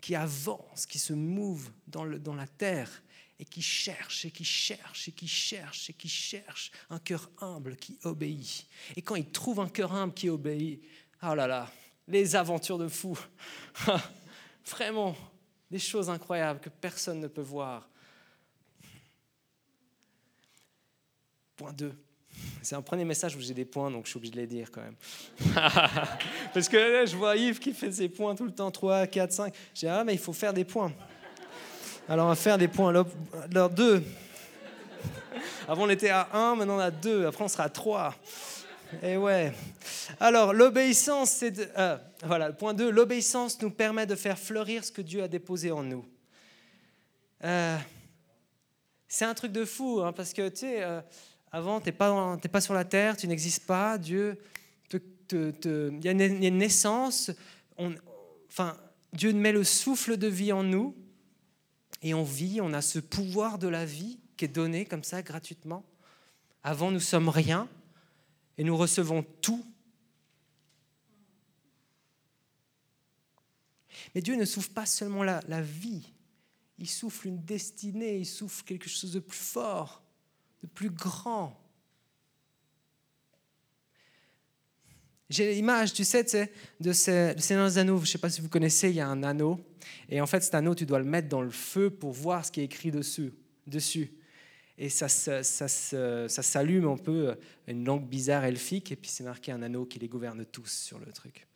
qui 0.00 0.16
avance, 0.16 0.84
qui 0.86 0.98
se 0.98 1.12
move 1.12 1.70
dans, 1.86 2.02
le, 2.02 2.18
dans 2.18 2.34
la 2.34 2.48
terre 2.48 2.90
et 3.38 3.44
qui 3.44 3.62
cherche 3.62 4.24
et 4.24 4.32
qui 4.32 4.44
cherche 4.44 5.06
et 5.06 5.12
qui 5.12 5.28
cherche 5.28 5.88
et 5.88 5.92
qui 5.92 6.08
cherche 6.08 6.72
un 6.90 6.98
cœur 6.98 7.30
humble 7.40 7.76
qui 7.76 7.96
obéit. 8.02 8.66
Et 8.96 9.02
quand 9.02 9.14
il 9.14 9.30
trouve 9.30 9.60
un 9.60 9.68
cœur 9.68 9.94
humble 9.94 10.14
qui 10.14 10.28
obéit, 10.28 10.82
oh 11.22 11.34
là 11.36 11.46
là, 11.46 11.72
les 12.10 12.36
aventures 12.36 12.78
de 12.78 12.88
fou. 12.88 13.18
Vraiment, 14.66 15.16
des 15.70 15.78
choses 15.78 16.10
incroyables 16.10 16.60
que 16.60 16.68
personne 16.68 17.20
ne 17.20 17.28
peut 17.28 17.40
voir. 17.40 17.88
Point 21.56 21.72
2. 21.72 21.92
C'est 22.62 22.74
un 22.74 22.82
premier 22.82 23.04
message 23.04 23.36
où 23.36 23.40
j'ai 23.40 23.54
des 23.54 23.64
points, 23.64 23.90
donc 23.90 24.06
je 24.06 24.10
suis 24.10 24.16
obligé 24.16 24.32
de 24.32 24.40
les 24.40 24.46
dire 24.46 24.70
quand 24.70 24.82
même. 24.82 24.96
Parce 26.54 26.68
que 26.68 26.76
là, 26.76 27.06
je 27.06 27.16
vois 27.16 27.36
Yves 27.36 27.58
qui 27.58 27.72
fait 27.72 27.92
ses 27.92 28.08
points 28.08 28.34
tout 28.34 28.44
le 28.44 28.52
temps, 28.52 28.70
3, 28.70 29.06
4, 29.06 29.32
5. 29.32 29.54
J'ai 29.74 29.86
dit, 29.86 29.92
ah, 29.92 30.04
mais 30.04 30.14
il 30.14 30.18
faut 30.18 30.32
faire 30.32 30.52
des 30.52 30.64
points. 30.64 30.92
Alors, 32.08 32.26
on 32.26 32.28
va 32.30 32.36
faire 32.36 32.58
des 32.58 32.68
points. 32.68 32.90
Alors, 32.90 33.70
2. 33.70 34.02
Avant, 35.68 35.84
on 35.84 35.90
était 35.90 36.10
à 36.10 36.28
1, 36.32 36.56
maintenant 36.56 36.76
on 36.76 36.80
a 36.80 36.90
2. 36.90 37.26
Après, 37.26 37.44
on 37.44 37.48
sera 37.48 37.64
à 37.64 37.68
3. 37.68 38.14
Et 39.02 39.16
ouais. 39.16 39.52
Alors, 40.18 40.52
l'obéissance, 40.52 41.30
c'est. 41.30 41.50
De, 41.52 41.68
euh, 41.78 41.96
voilà, 42.24 42.52
point 42.52 42.74
2. 42.74 42.90
L'obéissance 42.90 43.60
nous 43.62 43.70
permet 43.70 44.06
de 44.06 44.14
faire 44.14 44.38
fleurir 44.38 44.84
ce 44.84 44.92
que 44.92 45.02
Dieu 45.02 45.22
a 45.22 45.28
déposé 45.28 45.70
en 45.70 45.82
nous. 45.82 46.04
Euh, 47.44 47.76
c'est 49.08 49.24
un 49.24 49.34
truc 49.34 49.52
de 49.52 49.64
fou, 49.64 50.00
hein, 50.02 50.12
parce 50.12 50.32
que, 50.32 50.48
tu 50.48 50.58
sais. 50.58 50.82
Euh, 50.82 51.00
avant, 51.52 51.80
tu 51.80 51.86
n'es 51.86 51.92
pas, 51.92 52.38
pas, 52.52 52.60
sur 52.60 52.74
la 52.74 52.84
terre, 52.84 53.16
tu 53.16 53.26
n'existes 53.26 53.66
pas. 53.66 53.98
Dieu, 53.98 54.38
il 54.92 56.00
y 56.02 56.08
a 56.08 56.12
une, 56.12 56.58
naissance. 56.58 57.32
Enfin, 58.48 58.76
Dieu 59.12 59.32
met 59.32 59.52
le 59.52 59.64
souffle 59.64 60.16
de 60.16 60.28
vie 60.28 60.52
en 60.52 60.62
nous 60.62 60.94
et 62.02 62.14
on 62.14 62.22
vit. 62.22 62.60
On 62.60 62.72
a 62.72 62.82
ce 62.82 63.00
pouvoir 63.00 63.58
de 63.58 63.66
la 63.66 63.84
vie 63.84 64.20
qui 64.36 64.44
est 64.44 64.48
donné 64.48 64.84
comme 64.84 65.02
ça 65.02 65.22
gratuitement. 65.22 65.84
Avant, 66.62 66.92
nous 66.92 67.00
sommes 67.00 67.28
rien 67.28 67.68
et 68.58 68.64
nous 68.64 68.76
recevons 68.76 69.22
tout. 69.40 69.64
Mais 74.14 74.20
Dieu 74.20 74.36
ne 74.36 74.44
souffle 74.44 74.70
pas 74.70 74.86
seulement 74.86 75.22
la, 75.22 75.62
vie, 75.62 76.12
il 76.78 76.88
souffle 76.88 77.28
une 77.28 77.44
destinée, 77.44 78.18
il 78.18 78.26
souffle 78.26 78.64
quelque 78.64 78.88
chose 78.88 79.12
de 79.12 79.20
plus 79.20 79.38
fort 79.38 80.02
de 80.62 80.66
plus 80.66 80.90
grand. 80.90 81.56
J'ai 85.28 85.54
l'image, 85.54 85.92
tu 85.92 86.04
sais, 86.04 86.24
de 86.80 86.92
ces, 86.92 87.52
anneaux. 87.52 87.96
Je 87.98 88.02
ne 88.02 88.06
sais 88.06 88.18
pas 88.18 88.30
si 88.30 88.40
vous 88.40 88.48
connaissez, 88.48 88.90
il 88.90 88.96
y 88.96 89.00
a 89.00 89.08
un 89.08 89.22
anneau. 89.22 89.60
Et 90.08 90.20
en 90.20 90.26
fait, 90.26 90.42
cet 90.42 90.54
anneau, 90.54 90.74
tu 90.74 90.86
dois 90.86 90.98
le 90.98 91.04
mettre 91.04 91.28
dans 91.28 91.42
le 91.42 91.50
feu 91.50 91.88
pour 91.88 92.12
voir 92.12 92.44
ce 92.44 92.50
qui 92.50 92.60
est 92.60 92.64
écrit 92.64 92.90
dessus. 92.90 94.12
Et 94.82 94.88
ça, 94.88 95.08
ça, 95.08 95.42
ça, 95.42 96.28
s'allume 96.28 96.88
un 96.88 96.96
peu, 96.96 97.36
une 97.68 97.84
langue 97.84 98.08
bizarre 98.08 98.44
elfique, 98.44 98.90
et 98.90 98.96
puis 98.96 99.10
c'est 99.10 99.24
marqué 99.24 99.52
un 99.52 99.60
anneau 99.60 99.84
qui 99.84 99.98
les 99.98 100.08
gouverne 100.08 100.46
tous 100.46 100.72
sur 100.72 100.98
le 100.98 101.12
truc. 101.12 101.46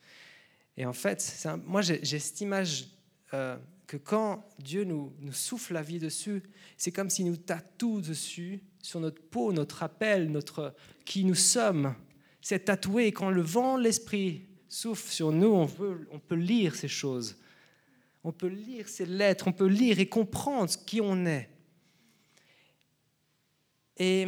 Et 0.77 0.85
en 0.85 0.93
fait, 0.93 1.47
moi 1.65 1.81
j'ai 1.81 2.19
cette 2.19 2.43
image 2.43 2.87
euh, 3.33 3.57
que 3.87 3.97
quand 3.97 4.47
Dieu 4.59 4.85
nous, 4.85 5.11
souffle 5.33 5.73
la 5.73 5.81
vie 5.81 5.99
dessus, 5.99 6.43
c'est 6.77 6.93
comme 6.93 7.09
s'il 7.09 7.25
nous 7.25 7.39
tatoue 7.39 8.03
dessus, 8.03 8.61
sur 8.83 9.01
notre 9.01 9.23
peau, 9.23 9.55
notre 9.55 9.83
appel, 9.83 10.31
notre 10.31 10.75
qui 11.07 11.25
nous 11.25 11.35
sommes. 11.35 11.95
C'est 12.43 12.67
tatoué. 12.67 13.07
Et 13.07 13.13
quand 13.13 13.31
le 13.31 13.41
vent 13.41 13.79
l'esprit 13.79 14.49
souffle 14.69 15.11
sur 15.11 15.33
nous, 15.33 15.67
on 16.11 16.19
peut 16.19 16.35
lire 16.35 16.75
ces 16.75 16.89
choses. 16.89 17.39
On 18.23 18.33
peut 18.33 18.49
lire 18.49 18.87
ces 18.87 19.07
lettres, 19.07 19.49
on 19.49 19.53
peut 19.53 19.67
lire 19.67 19.99
et 19.99 20.11
comprendre 20.11 20.71
qui 20.85 21.01
on 21.01 21.25
est. 21.25 21.49
Et, 23.99 24.27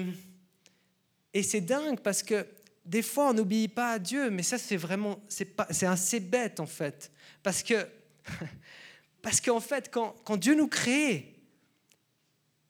et 1.35 1.43
c'est 1.43 1.61
dingue 1.61 2.01
parce 2.01 2.23
que 2.23 2.47
des 2.85 3.03
fois, 3.03 3.31
on 3.31 3.35
n'obéit 3.35 3.75
pas 3.75 3.93
à 3.93 3.99
Dieu, 3.99 4.31
mais 4.31 4.43
ça, 4.43 4.59
c'est 4.59 4.77
vraiment, 4.77 5.19
c'est 5.29 5.87
assez 5.87 6.21
bête 6.21 6.61
en 6.61 6.67
fait. 6.67 7.11
Parce 7.43 7.63
que, 7.63 7.87
parce 9.23 9.41
qu'en 9.41 9.61
fait, 9.61 9.91
quand, 9.91 10.15
quand, 10.25 10.37
Dieu 10.37 10.55
nous 10.55 10.69
crée, 10.69 11.35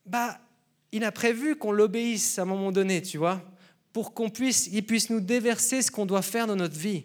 bah, 0.06 0.40
il 0.92 1.04
a 1.04 1.12
prévu 1.12 1.56
qu'on 1.56 1.72
l'obéisse 1.72 2.38
à 2.38 2.42
un 2.42 2.46
moment 2.46 2.72
donné, 2.72 3.02
tu 3.02 3.18
vois, 3.18 3.42
pour 3.92 4.14
qu'on 4.14 4.30
puisse, 4.30 4.68
puisse 4.86 5.10
nous 5.10 5.20
déverser 5.20 5.82
ce 5.82 5.90
qu'on 5.90 6.06
doit 6.06 6.22
faire 6.22 6.46
dans 6.46 6.56
notre 6.56 6.78
vie. 6.78 7.04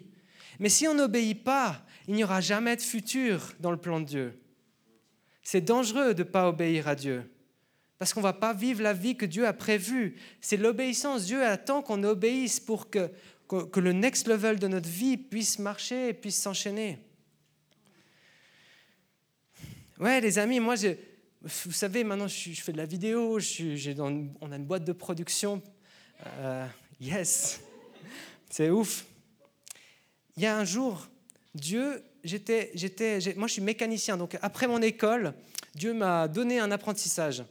Mais 0.58 0.68
si 0.68 0.88
on 0.88 0.94
n'obéit 0.94 1.44
pas, 1.44 1.84
il 2.08 2.14
n'y 2.14 2.24
aura 2.24 2.40
jamais 2.40 2.76
de 2.76 2.82
futur 2.82 3.52
dans 3.60 3.70
le 3.70 3.76
plan 3.76 4.00
de 4.00 4.06
Dieu. 4.06 4.40
C'est 5.42 5.60
dangereux 5.60 6.14
de 6.14 6.22
ne 6.22 6.28
pas 6.28 6.48
obéir 6.48 6.88
à 6.88 6.94
Dieu. 6.94 7.30
Parce 8.02 8.14
qu'on 8.14 8.20
ne 8.20 8.24
va 8.24 8.32
pas 8.32 8.52
vivre 8.52 8.82
la 8.82 8.94
vie 8.94 9.16
que 9.16 9.24
Dieu 9.24 9.46
a 9.46 9.52
prévue. 9.52 10.16
C'est 10.40 10.56
l'obéissance. 10.56 11.24
Dieu 11.24 11.46
attend 11.46 11.82
qu'on 11.82 12.02
obéisse 12.02 12.58
pour 12.58 12.90
que, 12.90 13.08
que, 13.46 13.78
le 13.78 13.92
next 13.92 14.26
level 14.26 14.58
de 14.58 14.66
notre 14.66 14.88
vie 14.88 15.16
puisse 15.16 15.60
marcher 15.60 16.08
et 16.08 16.12
puisse 16.12 16.36
s'enchaîner. 16.36 16.98
Ouais, 20.00 20.20
les 20.20 20.40
amis, 20.40 20.58
moi, 20.58 20.74
vous 21.42 21.70
savez, 21.70 22.02
maintenant, 22.02 22.26
je, 22.26 22.50
fais 22.60 22.72
de 22.72 22.76
la 22.76 22.86
vidéo, 22.86 23.38
on 24.40 24.50
a 24.50 24.56
une 24.56 24.64
boîte 24.64 24.84
de 24.84 24.92
production. 24.92 25.62
Euh, 26.26 26.66
yes, 27.00 27.60
c'est 28.50 28.70
ouf. 28.70 29.06
Il 30.36 30.42
y 30.42 30.46
a 30.46 30.58
un 30.58 30.64
jour, 30.64 31.06
Dieu, 31.54 32.02
j'étais, 32.24 32.72
moi, 33.36 33.46
je 33.46 33.52
suis 33.52 33.62
mécanicien, 33.62 34.16
donc 34.16 34.36
après 34.42 34.66
mon 34.66 34.82
école, 34.82 35.34
Dieu 35.76 35.94
m'a 35.94 36.26
donné 36.26 36.58
un 36.58 36.72
apprentissage 36.72 37.44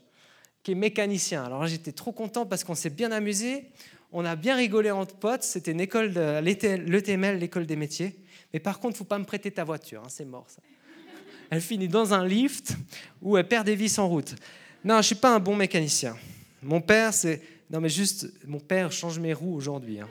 qui 0.63 0.71
est 0.71 0.75
mécanicien. 0.75 1.43
Alors 1.43 1.65
j'étais 1.67 1.91
trop 1.91 2.11
content 2.11 2.45
parce 2.45 2.63
qu'on 2.63 2.75
s'est 2.75 2.89
bien 2.89 3.11
amusé, 3.11 3.65
on 4.11 4.25
a 4.25 4.35
bien 4.35 4.55
rigolé 4.55 4.91
entre 4.91 5.15
potes, 5.15 5.43
c'était 5.43 5.71
une 5.71 5.81
école, 5.81 6.13
de, 6.13 6.39
l'ETML, 6.41 7.39
l'école 7.39 7.65
des 7.65 7.75
métiers. 7.75 8.15
Mais 8.53 8.59
par 8.59 8.79
contre, 8.79 8.97
faut 8.97 9.03
pas 9.03 9.17
me 9.17 9.23
prêter 9.23 9.49
ta 9.51 9.63
voiture, 9.63 10.01
hein, 10.03 10.09
c'est 10.09 10.25
mort 10.25 10.45
ça. 10.47 10.61
Elle 11.49 11.61
finit 11.61 11.87
dans 11.87 12.13
un 12.13 12.25
lift 12.25 12.75
où 13.21 13.37
elle 13.37 13.47
perd 13.47 13.65
des 13.65 13.75
vis 13.75 13.97
en 13.99 14.07
route. 14.07 14.35
Non, 14.83 14.97
je 14.97 15.07
suis 15.07 15.15
pas 15.15 15.35
un 15.35 15.39
bon 15.39 15.55
mécanicien. 15.55 16.15
Mon 16.61 16.81
père, 16.81 17.13
c'est... 17.13 17.41
Non 17.69 17.79
mais 17.79 17.89
juste, 17.89 18.27
mon 18.45 18.59
père 18.59 18.91
change 18.91 19.19
mes 19.19 19.33
roues 19.33 19.55
aujourd'hui. 19.55 20.01
Hein. 20.01 20.09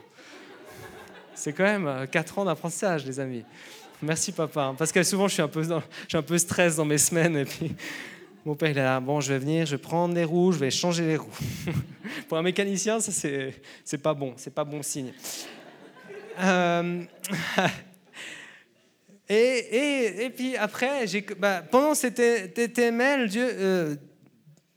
C'est 1.35 1.53
quand 1.53 1.63
même 1.63 2.07
4 2.11 2.37
euh, 2.37 2.41
ans 2.41 2.45
d'apprentissage, 2.45 3.05
les 3.05 3.19
amis. 3.19 3.43
Merci 4.01 4.31
papa, 4.31 4.63
hein, 4.63 4.75
parce 4.75 4.91
que 4.91 5.03
souvent 5.03 5.27
je 5.27 5.33
suis 5.33 5.41
un 5.43 5.47
peu, 5.47 5.63
suis 5.63 6.17
un 6.17 6.21
peu 6.23 6.37
stress 6.37 6.75
dans 6.75 6.85
mes 6.85 6.97
semaines 6.97 7.37
et 7.37 7.45
puis 7.45 7.75
mon 8.45 8.55
père, 8.55 8.69
il 8.71 8.77
est 8.77 8.83
là, 8.83 8.99
bon, 8.99 9.21
je 9.21 9.31
vais 9.31 9.39
venir, 9.39 9.65
je 9.65 9.75
vais 9.75 9.81
prendre 9.81 10.15
les 10.15 10.23
roues, 10.23 10.51
je 10.51 10.59
vais 10.59 10.71
changer 10.71 11.05
les 11.05 11.17
roues. 11.17 11.29
Pour 12.27 12.37
un 12.37 12.41
mécanicien, 12.41 12.99
ça, 12.99 13.11
c'est, 13.11 13.97
pas 13.97 14.13
bon, 14.13 14.33
c'est 14.37 14.53
pas 14.53 14.63
bon 14.63 14.81
signe. 14.81 15.13
Euh, 16.39 17.03
et, 19.29 19.33
et, 19.33 20.25
et, 20.25 20.29
puis 20.31 20.57
après, 20.57 21.05
bah, 21.37 21.61
pendant 21.61 21.93
cette 21.93 22.15
TTML, 22.53 23.27
Dieu, 23.29 23.47
euh, 23.47 23.95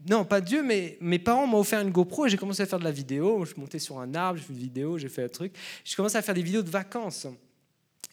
non, 0.08 0.24
pas 0.26 0.42
Dieu, 0.42 0.62
mais 0.62 0.98
mes 1.00 1.18
parents 1.18 1.46
m'ont 1.46 1.60
offert 1.60 1.80
une 1.80 1.90
GoPro 1.90 2.26
et 2.26 2.28
j'ai 2.28 2.36
commencé 2.36 2.62
à 2.62 2.66
faire 2.66 2.78
de 2.78 2.84
la 2.84 2.90
vidéo. 2.90 3.44
Je 3.46 3.58
monté 3.58 3.78
sur 3.78 3.98
un 3.98 4.14
arbre, 4.14 4.38
j'ai 4.38 4.44
fait 4.44 4.52
une 4.52 4.58
vidéo, 4.58 4.98
j'ai 4.98 5.08
fait 5.08 5.24
un 5.24 5.28
truc. 5.28 5.54
J'ai 5.82 5.96
commencé 5.96 6.16
à 6.16 6.22
faire 6.22 6.34
des 6.34 6.42
vidéos 6.42 6.62
de 6.62 6.70
vacances. 6.70 7.26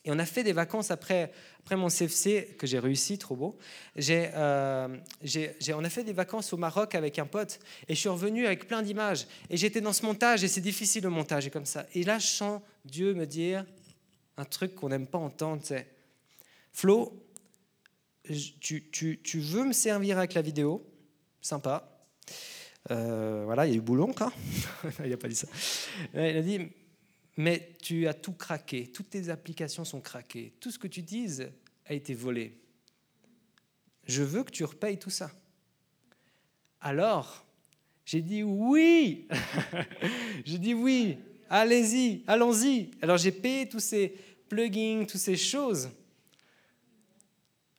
Et 0.04 0.12
on 0.12 0.18
a 0.18 0.26
fait 0.26 0.44
des 0.44 0.54
vacances 0.54 0.90
après, 0.90 1.32
après 1.60 1.76
mon 1.76 1.88
CFC, 1.88 2.56
que 2.58 2.66
j'ai 2.66 2.80
réussi, 2.80 3.20
trop 3.20 3.36
beau. 3.36 3.58
Euh, 4.10 4.98
on 5.76 5.84
a 5.84 5.90
fait 5.90 6.04
des 6.04 6.14
vacances 6.14 6.54
au 6.54 6.58
Maroc 6.58 6.96
avec 6.96 7.20
un 7.20 7.28
pote, 7.28 7.60
et 7.88 7.94
je 7.94 8.00
suis 8.00 8.10
revenu 8.10 8.48
avec 8.48 8.68
plein 8.68 8.82
d'images. 8.82 9.28
Et 9.50 9.58
j'étais 9.58 9.82
dans 9.82 9.94
ce 9.94 10.04
montage, 10.06 10.44
et 10.44 10.48
c'est 10.48 10.62
difficile 10.62 11.04
le 11.04 11.10
montage, 11.10 11.46
et 11.46 11.52
comme 11.52 11.66
ça. 11.66 11.86
Et 11.94 12.04
là, 12.04 12.18
je 12.18 12.28
sens 12.28 12.62
Dieu 12.84 13.14
me 13.14 13.28
dire 13.28 13.66
un 14.38 14.46
truc 14.46 14.74
qu'on 14.74 14.90
n'aime 14.90 15.08
pas 15.08 15.20
entendre, 15.20 15.62
c'est 15.64 15.88
Flo, 16.74 17.28
tu, 18.60 18.90
tu, 18.90 19.22
tu, 19.22 19.40
veux 19.40 19.66
me 19.66 19.74
servir 19.74 20.18
avec 20.18 20.34
la 20.34 20.42
vidéo, 20.42 20.88
sympa. 21.42 22.06
Euh, 22.90 23.44
voilà, 23.46 23.68
il 23.68 23.72
y 23.72 23.74
a 23.76 23.78
eu 23.78 23.82
boulon, 23.82 24.14
quoi. 24.14 24.32
il 25.04 25.10
n'a 25.10 25.18
pas 25.18 25.28
dit 25.28 25.36
ça. 25.36 25.48
Il 26.14 26.20
a 26.20 26.42
dit, 26.42 26.72
mais 27.42 27.72
tu 27.82 28.08
as 28.08 28.14
tout 28.14 28.34
craqué, 28.34 28.88
toutes 28.88 29.10
tes 29.10 29.30
applications 29.30 29.84
sont 29.84 30.00
craquées, 30.00 30.54
tout 30.60 30.70
ce 30.70 30.78
que 30.78 30.88
tu 30.88 31.02
dises 31.02 31.52
a 31.88 31.94
été 31.94 32.14
volé. 32.14 32.56
Je 34.06 34.22
veux 34.22 34.44
que 34.44 34.52
tu 34.52 34.64
repayes 34.64 35.00
tout 35.00 35.10
ça. 35.10 35.32
Alors, 36.82 37.44
j'ai 38.06 38.22
dit 38.22 38.44
oui, 38.44 39.28
j'ai 40.46 40.60
dit 40.60 40.76
oui, 40.76 41.18
allez-y, 41.50 42.24
allons-y. 42.28 42.92
Alors 43.02 43.18
j'ai 43.18 43.32
payé 43.32 43.68
tous 43.68 43.80
ces 43.80 44.16
plugins, 44.48 45.06
toutes 45.06 45.20
ces 45.20 45.38
choses. 45.38 45.90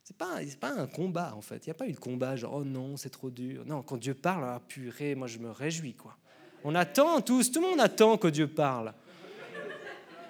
C'est 0.03 0.17
pas, 0.17 0.41
pas 0.61 0.73
un 0.73 0.89
combat 0.89 1.37
en 1.37 1.41
fait. 1.41 1.65
Il 1.67 1.69
n'y 1.69 1.73
a 1.73 1.75
pas 1.75 1.87
eu 1.87 1.93
de 1.93 2.01
combat 2.01 2.35
genre 2.35 2.55
oh 2.57 2.65
non 2.65 2.97
c'est 2.97 3.11
trop 3.11 3.31
dur. 3.31 3.65
Non, 3.65 3.83
quand 3.83 3.97
Dieu 3.97 4.15
parle, 4.15 4.43
ah, 4.45 4.61
purée, 4.67 5.15
moi 5.15 5.29
je 5.29 5.39
me 5.39 5.53
réjouis 5.53 5.95
quoi. 5.95 6.17
On 6.65 6.75
attend 6.75 7.21
tous, 7.21 7.53
tout 7.53 7.61
le 7.61 7.69
monde 7.69 7.81
attend 7.81 8.19
que 8.19 8.27
Dieu 8.27 8.49
parle 8.49 8.93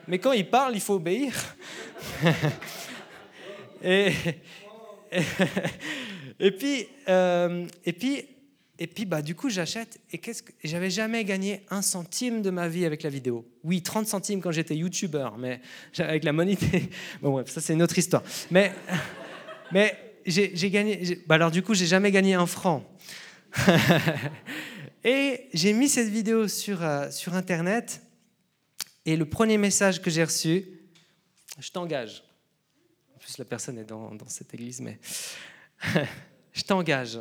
mais 0.08 0.18
quand 0.18 0.32
il 0.32 0.48
parle, 0.48 0.74
il 0.74 0.80
faut 0.80 0.94
obéir. 0.94 1.34
et, 3.82 4.12
et, 6.40 6.50
puis, 6.50 6.86
euh, 7.08 7.66
et 7.84 7.92
puis, 7.92 8.24
et 8.78 8.86
puis 8.86 9.04
bah, 9.04 9.22
du 9.22 9.34
coup, 9.34 9.48
j'achète. 9.48 10.00
Et 10.12 10.18
qu'est-ce 10.18 10.42
que 10.42 10.52
j'avais 10.64 10.90
jamais 10.90 11.24
gagné 11.24 11.62
un 11.70 11.82
centime 11.82 12.42
de 12.42 12.50
ma 12.50 12.68
vie 12.68 12.84
avec 12.84 13.02
la 13.02 13.10
vidéo. 13.10 13.46
Oui, 13.62 13.82
30 13.82 14.06
centimes 14.06 14.40
quand 14.40 14.50
j'étais 14.50 14.76
youtubeur, 14.76 15.38
mais 15.38 15.60
avec 15.98 16.24
la 16.24 16.32
monnaie. 16.32 16.58
Bon, 17.22 17.30
bref, 17.30 17.48
ça 17.48 17.60
c'est 17.60 17.74
une 17.74 17.82
autre 17.82 17.96
histoire. 17.96 18.22
Mais, 18.50 18.72
mais 19.70 19.96
j'ai 20.26 20.70
gagné. 20.70 21.20
Bah, 21.26 21.36
alors 21.36 21.50
du 21.50 21.62
coup, 21.62 21.74
j'ai 21.74 21.86
jamais 21.86 22.10
gagné 22.10 22.34
un 22.34 22.46
franc. 22.46 22.84
et 25.04 25.48
j'ai 25.52 25.72
mis 25.74 25.88
cette 25.88 26.08
vidéo 26.08 26.48
sur, 26.48 26.82
euh, 26.82 27.10
sur 27.10 27.34
Internet 27.34 28.00
et 29.04 29.16
le 29.16 29.24
premier 29.24 29.58
message 29.58 30.00
que 30.00 30.10
j'ai 30.10 30.24
reçu, 30.24 30.64
je 31.58 31.70
t'engage. 31.70 32.22
En 33.14 33.18
plus, 33.18 33.38
la 33.38 33.44
personne 33.44 33.78
est 33.78 33.84
dans, 33.84 34.16
cette 34.28 34.52
église, 34.54 34.80
mais 34.80 34.98
je 36.52 36.62
t'engage. 36.62 37.18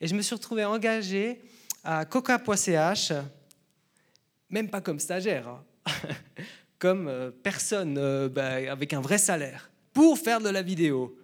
Et 0.00 0.06
je 0.06 0.14
me 0.14 0.22
suis 0.22 0.34
retrouvé 0.34 0.64
engagé 0.64 1.40
à 1.82 2.04
coca.ch, 2.04 3.12
même 4.50 4.68
pas 4.68 4.80
comme 4.80 5.00
stagiaire, 5.00 5.48
hein, 5.48 5.64
comme 6.78 7.08
euh, 7.08 7.30
personne 7.30 7.96
euh, 7.98 8.28
bah, 8.28 8.54
avec 8.70 8.92
un 8.92 9.00
vrai 9.00 9.18
salaire, 9.18 9.70
pour 9.92 10.18
faire 10.18 10.40
de 10.40 10.48
la 10.50 10.62
vidéo. 10.62 11.18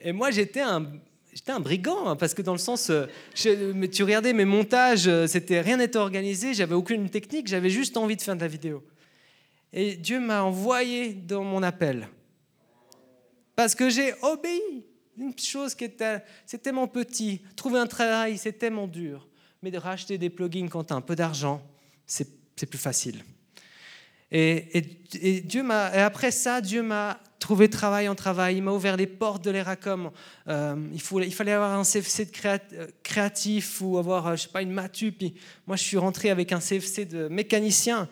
Et 0.00 0.12
moi, 0.12 0.30
j'étais 0.30 0.60
un, 0.60 0.90
j'étais 1.32 1.52
un 1.52 1.60
brigand 1.60 2.06
hein, 2.06 2.16
parce 2.16 2.34
que 2.34 2.42
dans 2.42 2.52
le 2.52 2.58
sens, 2.58 2.90
euh, 2.90 3.06
tu 3.34 4.02
regardais 4.02 4.32
mes 4.32 4.44
montages, 4.44 5.08
euh, 5.08 5.26
rien 5.50 5.76
n'était 5.76 5.98
organisé, 5.98 6.54
j'avais 6.54 6.74
aucune 6.74 7.08
technique, 7.08 7.48
j'avais 7.48 7.70
juste 7.70 7.96
envie 7.96 8.16
de 8.16 8.22
faire 8.22 8.36
de 8.36 8.40
la 8.40 8.48
vidéo. 8.48 8.84
Et 9.72 9.96
Dieu 9.96 10.20
m'a 10.20 10.42
envoyé 10.42 11.12
dans 11.12 11.44
mon 11.44 11.62
appel 11.62 12.08
parce 13.54 13.74
que 13.74 13.90
j'ai 13.90 14.14
obéi. 14.22 14.86
Une 15.18 15.38
chose 15.38 15.74
qui 15.74 15.84
était, 15.84 16.22
c'est 16.46 16.62
tellement 16.62 16.88
petit. 16.88 17.42
Trouver 17.54 17.78
un 17.78 17.86
travail, 17.86 18.38
c'est 18.38 18.54
tellement 18.54 18.86
dur. 18.86 19.28
Mais 19.62 19.70
de 19.70 19.76
racheter 19.76 20.16
des 20.16 20.30
plugins 20.30 20.68
quand 20.68 20.84
tu 20.84 20.94
as 20.94 20.96
un 20.96 21.02
peu 21.02 21.14
d'argent, 21.14 21.62
c'est, 22.06 22.26
plus 22.56 22.78
facile. 22.78 23.22
Et, 24.32 24.78
et 25.12 25.40
Dieu 25.42 25.62
et 25.62 25.98
après 25.98 26.30
ça, 26.30 26.62
Dieu 26.62 26.82
m'a 26.82 27.20
trouver 27.40 27.68
travail 27.68 28.08
en 28.08 28.14
travail. 28.14 28.56
Il 28.56 28.62
m'a 28.62 28.70
ouvert 28.70 28.96
les 28.96 29.08
portes 29.08 29.42
de 29.44 29.50
l'ERACOM. 29.50 30.10
Euh, 30.46 30.76
il, 30.92 31.24
il, 31.24 31.34
fallait 31.34 31.52
avoir 31.52 31.76
un 31.76 31.82
CFC 31.82 32.26
de 32.26 32.30
euh, 32.74 32.86
créatif 33.02 33.80
ou 33.80 33.98
avoir, 33.98 34.28
euh, 34.28 34.36
je 34.36 34.42
sais 34.42 34.48
pas, 34.48 34.62
une 34.62 34.70
matu. 34.70 35.10
Puis 35.10 35.34
moi, 35.66 35.76
je 35.76 35.82
suis 35.82 35.96
rentré 35.96 36.30
avec 36.30 36.52
un 36.52 36.60
CFC 36.60 37.06
de 37.06 37.26
mécanicien. 37.28 38.08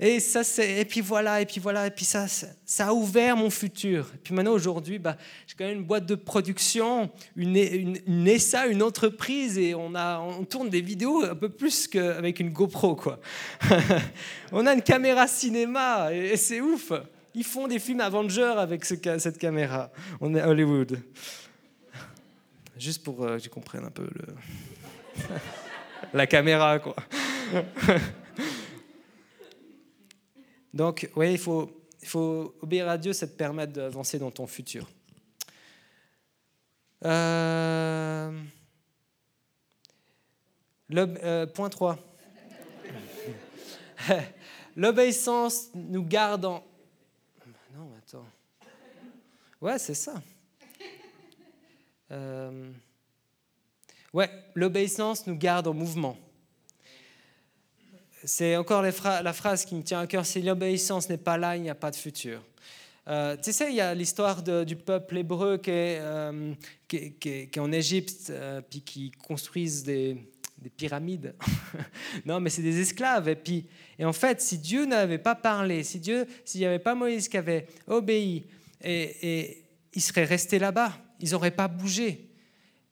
Et, 0.00 0.20
ça, 0.20 0.42
et 0.62 0.84
puis 0.84 1.00
voilà, 1.00 1.40
et 1.40 1.46
puis 1.46 1.58
voilà, 1.58 1.88
et 1.88 1.90
puis 1.90 2.04
ça, 2.04 2.26
ça 2.28 2.86
a 2.86 2.92
ouvert 2.92 3.36
mon 3.36 3.50
futur. 3.50 4.12
Et 4.14 4.18
puis 4.18 4.32
maintenant, 4.32 4.52
aujourd'hui, 4.52 5.00
bah, 5.00 5.16
j'ai 5.44 5.56
quand 5.58 5.64
même 5.64 5.78
une 5.78 5.84
boîte 5.84 6.06
de 6.06 6.14
production, 6.14 7.10
une, 7.34 7.56
une, 7.56 7.98
une, 8.06 8.28
ESA, 8.28 8.68
une 8.68 8.84
entreprise, 8.84 9.58
et 9.58 9.74
on, 9.74 9.96
a, 9.96 10.20
on 10.20 10.44
tourne 10.44 10.70
des 10.70 10.82
vidéos 10.82 11.24
un 11.24 11.34
peu 11.34 11.48
plus 11.48 11.88
qu'avec 11.88 12.38
une 12.38 12.50
GoPro. 12.50 12.94
Quoi. 12.94 13.18
on 14.52 14.66
a 14.66 14.72
une 14.72 14.82
caméra 14.82 15.26
cinéma, 15.26 16.14
et 16.14 16.36
c'est 16.36 16.60
ouf 16.60 16.92
Ils 17.38 17.44
font 17.44 17.68
des 17.68 17.78
films 17.78 18.00
Avengers 18.00 18.56
avec 18.56 18.84
cette 18.84 19.38
caméra. 19.38 19.92
On 20.20 20.34
est 20.34 20.42
Hollywood. 20.42 21.00
Juste 22.76 23.04
pour 23.04 23.22
euh, 23.22 23.36
que 23.36 23.42
tu 23.42 23.48
comprennes 23.48 23.84
un 23.84 23.92
peu 23.92 24.10
la 26.12 26.26
caméra, 26.26 26.80
quoi. 26.80 26.96
Donc, 30.74 31.08
oui, 31.14 31.30
il 31.30 31.38
faut, 31.38 31.80
il 32.02 32.08
faut 32.08 32.56
obéir 32.60 32.88
à 32.88 32.98
Dieu, 32.98 33.12
ça 33.12 33.28
te 33.28 33.34
permet 33.34 33.68
d'avancer 33.68 34.18
dans 34.18 34.32
ton 34.32 34.48
futur. 34.48 34.90
Euh, 37.04 38.32
euh, 40.92 41.46
point 41.46 41.68
3. 41.68 41.98
L'obéissance 44.76 45.68
nous 45.76 46.02
garde 46.02 46.44
en... 46.44 46.64
Ouais, 49.60 49.78
c'est 49.78 49.94
ça. 49.94 50.22
Euh, 52.12 52.70
ouais, 54.12 54.30
l'obéissance 54.54 55.26
nous 55.26 55.36
garde 55.36 55.66
en 55.66 55.74
mouvement. 55.74 56.16
C'est 58.24 58.56
encore 58.56 58.82
la 58.82 59.32
phrase 59.32 59.64
qui 59.64 59.74
me 59.74 59.82
tient 59.82 60.00
à 60.00 60.06
cœur, 60.06 60.24
si 60.24 60.42
l'obéissance 60.42 61.08
n'est 61.08 61.18
pas 61.18 61.36
là, 61.36 61.56
il 61.56 61.62
n'y 61.62 61.70
a 61.70 61.74
pas 61.74 61.90
de 61.90 61.96
futur. 61.96 62.44
Euh, 63.08 63.36
tu 63.42 63.52
sais, 63.52 63.70
il 63.70 63.76
y 63.76 63.80
a 63.80 63.94
l'histoire 63.94 64.42
du 64.42 64.76
peuple 64.76 65.18
hébreu 65.18 65.58
qui 65.58 65.70
est, 65.70 65.98
euh, 66.00 66.54
en 67.58 67.72
Égypte, 67.72 68.32
puis 68.70 68.82
qui 68.82 69.10
construisent 69.10 69.82
des, 69.82 70.16
des 70.58 70.70
pyramides. 70.70 71.34
non, 72.24 72.40
mais 72.40 72.50
c'est 72.50 72.62
des 72.62 72.80
esclaves. 72.80 73.28
Et 73.28 73.36
puis, 73.36 73.66
et 73.98 74.04
en 74.04 74.12
fait, 74.12 74.40
si 74.40 74.58
Dieu 74.58 74.84
n'avait 74.84 75.18
pas 75.18 75.34
parlé, 75.34 75.82
si 75.82 75.98
Dieu, 75.98 76.26
s'il 76.44 76.60
n'y 76.60 76.66
avait 76.66 76.78
pas 76.78 76.94
Moïse 76.94 77.28
qui 77.28 77.36
avait 77.36 77.66
obéi, 77.86 78.44
et, 78.82 79.42
et 79.42 79.64
il 79.92 80.02
serait 80.02 80.24
resté 80.24 80.58
là-bas. 80.58 80.92
Ils 81.20 81.30
n'auraient 81.30 81.50
pas 81.50 81.68
bougé. 81.68 82.30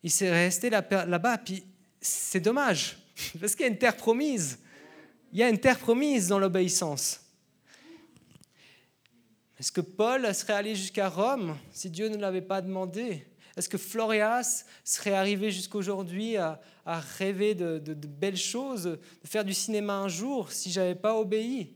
Il 0.02 0.10
serait 0.10 0.46
resté 0.46 0.70
là-bas. 0.70 1.38
Puis 1.38 1.64
c'est 2.00 2.40
dommage, 2.40 2.98
parce 3.40 3.54
qu'il 3.54 3.62
y 3.62 3.68
a 3.68 3.72
une 3.72 3.78
terre 3.78 3.96
promise. 3.96 4.58
Il 5.32 5.38
y 5.38 5.42
a 5.42 5.48
une 5.48 5.58
terre 5.58 5.78
promise 5.78 6.28
dans 6.28 6.38
l'obéissance. 6.38 7.20
Est-ce 9.58 9.72
que 9.72 9.80
Paul 9.80 10.34
serait 10.34 10.52
allé 10.52 10.74
jusqu'à 10.74 11.08
Rome 11.08 11.56
si 11.72 11.90
Dieu 11.90 12.08
ne 12.08 12.16
l'avait 12.16 12.42
pas 12.42 12.60
demandé? 12.60 13.26
Est-ce 13.56 13.68
que 13.68 13.78
Florias 13.78 14.64
serait 14.84 15.14
arrivé 15.14 15.50
jusqu'aujourd'hui 15.50 16.36
à, 16.36 16.60
rêver 17.18 17.54
de, 17.54 17.78
belles 17.94 18.36
choses, 18.36 18.84
de 18.84 19.00
faire 19.24 19.44
du 19.44 19.54
cinéma 19.54 19.94
un 19.94 20.08
jour 20.08 20.52
si 20.52 20.70
j'avais 20.70 20.94
pas 20.94 21.16
obéi? 21.16 21.75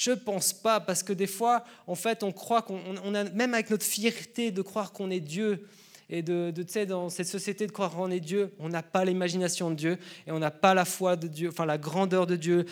Je 0.00 0.12
pense 0.12 0.54
pas, 0.54 0.80
parce 0.80 1.02
que 1.02 1.12
des 1.12 1.26
fois, 1.26 1.62
en 1.86 1.94
fait, 1.94 2.22
on 2.22 2.32
croit 2.32 2.62
qu'on 2.62 3.14
a, 3.14 3.24
même 3.24 3.52
avec 3.52 3.68
notre 3.68 3.84
fierté 3.84 4.50
de 4.50 4.62
croire 4.62 4.92
qu'on 4.92 5.10
est 5.10 5.20
Dieu, 5.20 5.68
et 6.08 6.22
de, 6.22 6.50
tu 6.56 6.64
sais, 6.66 6.86
dans 6.86 7.10
cette 7.10 7.26
société 7.26 7.66
de 7.66 7.72
croire 7.72 7.90
qu'on 7.90 8.10
est 8.10 8.20
Dieu, 8.20 8.54
on 8.58 8.70
n'a 8.70 8.82
pas 8.82 9.04
l'imagination 9.04 9.70
de 9.70 9.74
Dieu 9.76 9.98
et 10.26 10.32
on 10.32 10.38
n'a 10.38 10.50
pas 10.50 10.72
la 10.74 10.84
foi 10.84 11.16
de 11.16 11.28
Dieu, 11.28 11.50
enfin 11.50 11.66
la 11.66 11.76
grandeur 11.76 12.26
de 12.26 12.34
Dieu. 12.34 12.64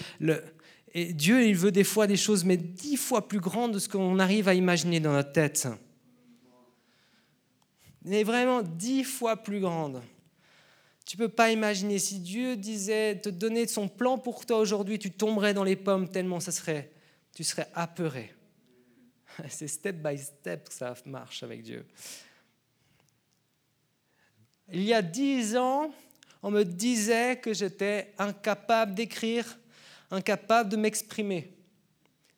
Et 0.94 1.12
Dieu, 1.12 1.46
il 1.46 1.54
veut 1.54 1.70
des 1.70 1.84
fois 1.84 2.06
des 2.06 2.16
choses, 2.16 2.44
mais 2.44 2.56
dix 2.56 2.96
fois 2.96 3.28
plus 3.28 3.40
grandes 3.40 3.74
de 3.74 3.78
ce 3.78 3.88
qu'on 3.88 4.18
arrive 4.18 4.48
à 4.48 4.54
imaginer 4.54 4.98
dans 4.98 5.12
notre 5.12 5.32
tête 5.32 5.68
est 8.10 8.24
vraiment 8.24 8.62
dix 8.62 9.04
fois 9.04 9.36
plus 9.36 9.60
grande. 9.60 10.00
Tu 11.04 11.16
ne 11.16 11.26
peux 11.26 11.32
pas 11.32 11.50
imaginer 11.50 11.98
si 11.98 12.20
Dieu 12.20 12.56
disait 12.56 13.20
te 13.20 13.28
donner 13.28 13.66
son 13.66 13.88
plan 13.88 14.18
pour 14.18 14.44
toi 14.44 14.58
aujourd'hui, 14.58 14.98
tu 14.98 15.10
tomberais 15.10 15.54
dans 15.54 15.64
les 15.64 15.76
pommes 15.76 16.08
tellement 16.08 16.40
ça 16.40 16.52
serait, 16.52 16.90
tu 17.38 17.44
serais 17.44 17.68
apeuré. 17.72 18.34
C'est 19.48 19.68
step 19.68 20.02
by 20.02 20.18
step 20.18 20.68
que 20.68 20.74
ça 20.74 20.96
marche 21.06 21.44
avec 21.44 21.62
Dieu. 21.62 21.86
Il 24.72 24.82
y 24.82 24.92
a 24.92 25.00
dix 25.02 25.56
ans, 25.56 25.94
on 26.42 26.50
me 26.50 26.64
disait 26.64 27.38
que 27.38 27.54
j'étais 27.54 28.12
incapable 28.18 28.96
d'écrire, 28.96 29.56
incapable 30.10 30.68
de 30.68 30.76
m'exprimer. 30.76 31.54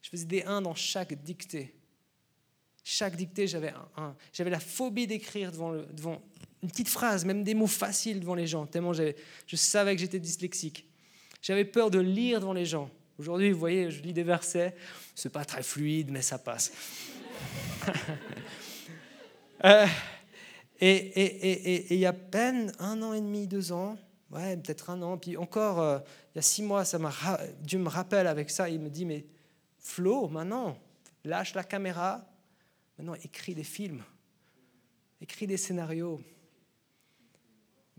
Je 0.03 0.11
faisais 0.11 0.27
des 0.27 0.43
1 0.43 0.61
dans 0.61 0.75
chaque 0.75 1.15
dictée. 1.15 1.75
Chaque 2.85 3.17
dictée, 3.17 3.47
j'avais, 3.47 3.73
un, 3.97 4.15
j'avais 4.35 4.51
la 4.51 4.61
phobie 4.61 5.07
d'écrire 5.07 5.51
devant, 5.51 5.73
devant 5.73 6.21
une 6.63 6.69
petite 6.69 6.91
phrase, 6.91 7.25
même 7.25 7.43
des 7.43 7.55
mots 7.55 7.67
faciles 7.67 8.21
devant 8.21 8.35
les 8.35 8.47
gens, 8.47 8.67
tellement 8.67 8.93
je 8.93 9.57
savais 9.57 9.95
que 9.95 10.01
j'étais 10.03 10.21
dyslexique. 10.21 10.87
J'avais 11.41 11.65
peur 11.65 11.91
de 11.91 12.01
lire 12.01 12.41
devant 12.41 12.53
les 12.53 12.67
gens. 12.67 12.91
Aujourd'hui, 13.21 13.53
vous 13.53 13.59
voyez, 13.59 13.91
je 13.91 14.01
lis 14.01 14.15
des 14.15 14.23
versets, 14.23 14.75
c'est 15.15 15.29
pas 15.29 15.45
très 15.45 15.63
fluide, 15.63 16.11
mais 16.11 16.23
ça 16.23 16.39
passe. 16.39 16.73
Euh, 19.63 19.87
et 20.81 21.93
il 21.95 21.99
y 21.99 22.07
a 22.07 22.15
peine 22.15 22.73
un 22.79 23.03
an 23.03 23.13
et 23.13 23.21
demi, 23.21 23.47
deux 23.47 23.73
ans, 23.73 23.99
ouais, 24.31 24.57
peut-être 24.57 24.89
un 24.89 25.03
an, 25.03 25.19
puis 25.19 25.37
encore, 25.37 25.81
euh, 25.83 25.99
il 26.33 26.37
y 26.37 26.39
a 26.39 26.43
six 26.43 26.63
mois, 26.63 26.87
ça 26.87 26.99
Dieu 27.61 27.79
me 27.79 27.91
rappelle 27.91 28.27
avec 28.27 28.49
ça, 28.49 28.71
il 28.71 28.81
me 28.81 28.89
dit, 28.89 29.05
mais 29.05 29.27
Flo, 29.79 30.29
maintenant, 30.29 30.79
lâche 31.25 31.53
la 31.53 31.63
caméra, 31.63 32.27
Maintenant, 33.01 33.15
écris 33.23 33.55
des 33.55 33.65
films, 33.65 34.03
écris 35.23 35.47
des 35.47 35.57
scénarios. 35.57 36.21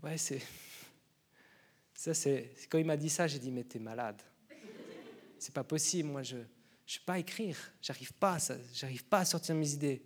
Ouais, 0.00 0.16
c'est. 0.16 0.40
Ça, 1.92 2.12
c'est. 2.12 2.54
Quand 2.68 2.78
il 2.78 2.86
m'a 2.86 2.96
dit 2.96 3.10
ça, 3.10 3.26
j'ai 3.26 3.40
dit, 3.40 3.50
mais 3.50 3.64
t'es 3.64 3.80
malade. 3.80 4.22
C'est 5.42 5.52
pas 5.52 5.64
possible, 5.64 6.08
moi, 6.08 6.22
je 6.22 6.36
ne 6.36 6.44
sais 6.86 7.00
pas 7.04 7.18
écrire. 7.18 7.56
J'arrive 7.82 8.12
pas, 8.12 8.38
j'arrive 8.72 9.04
pas 9.06 9.18
à 9.18 9.24
sortir 9.24 9.56
mes 9.56 9.72
idées. 9.72 10.00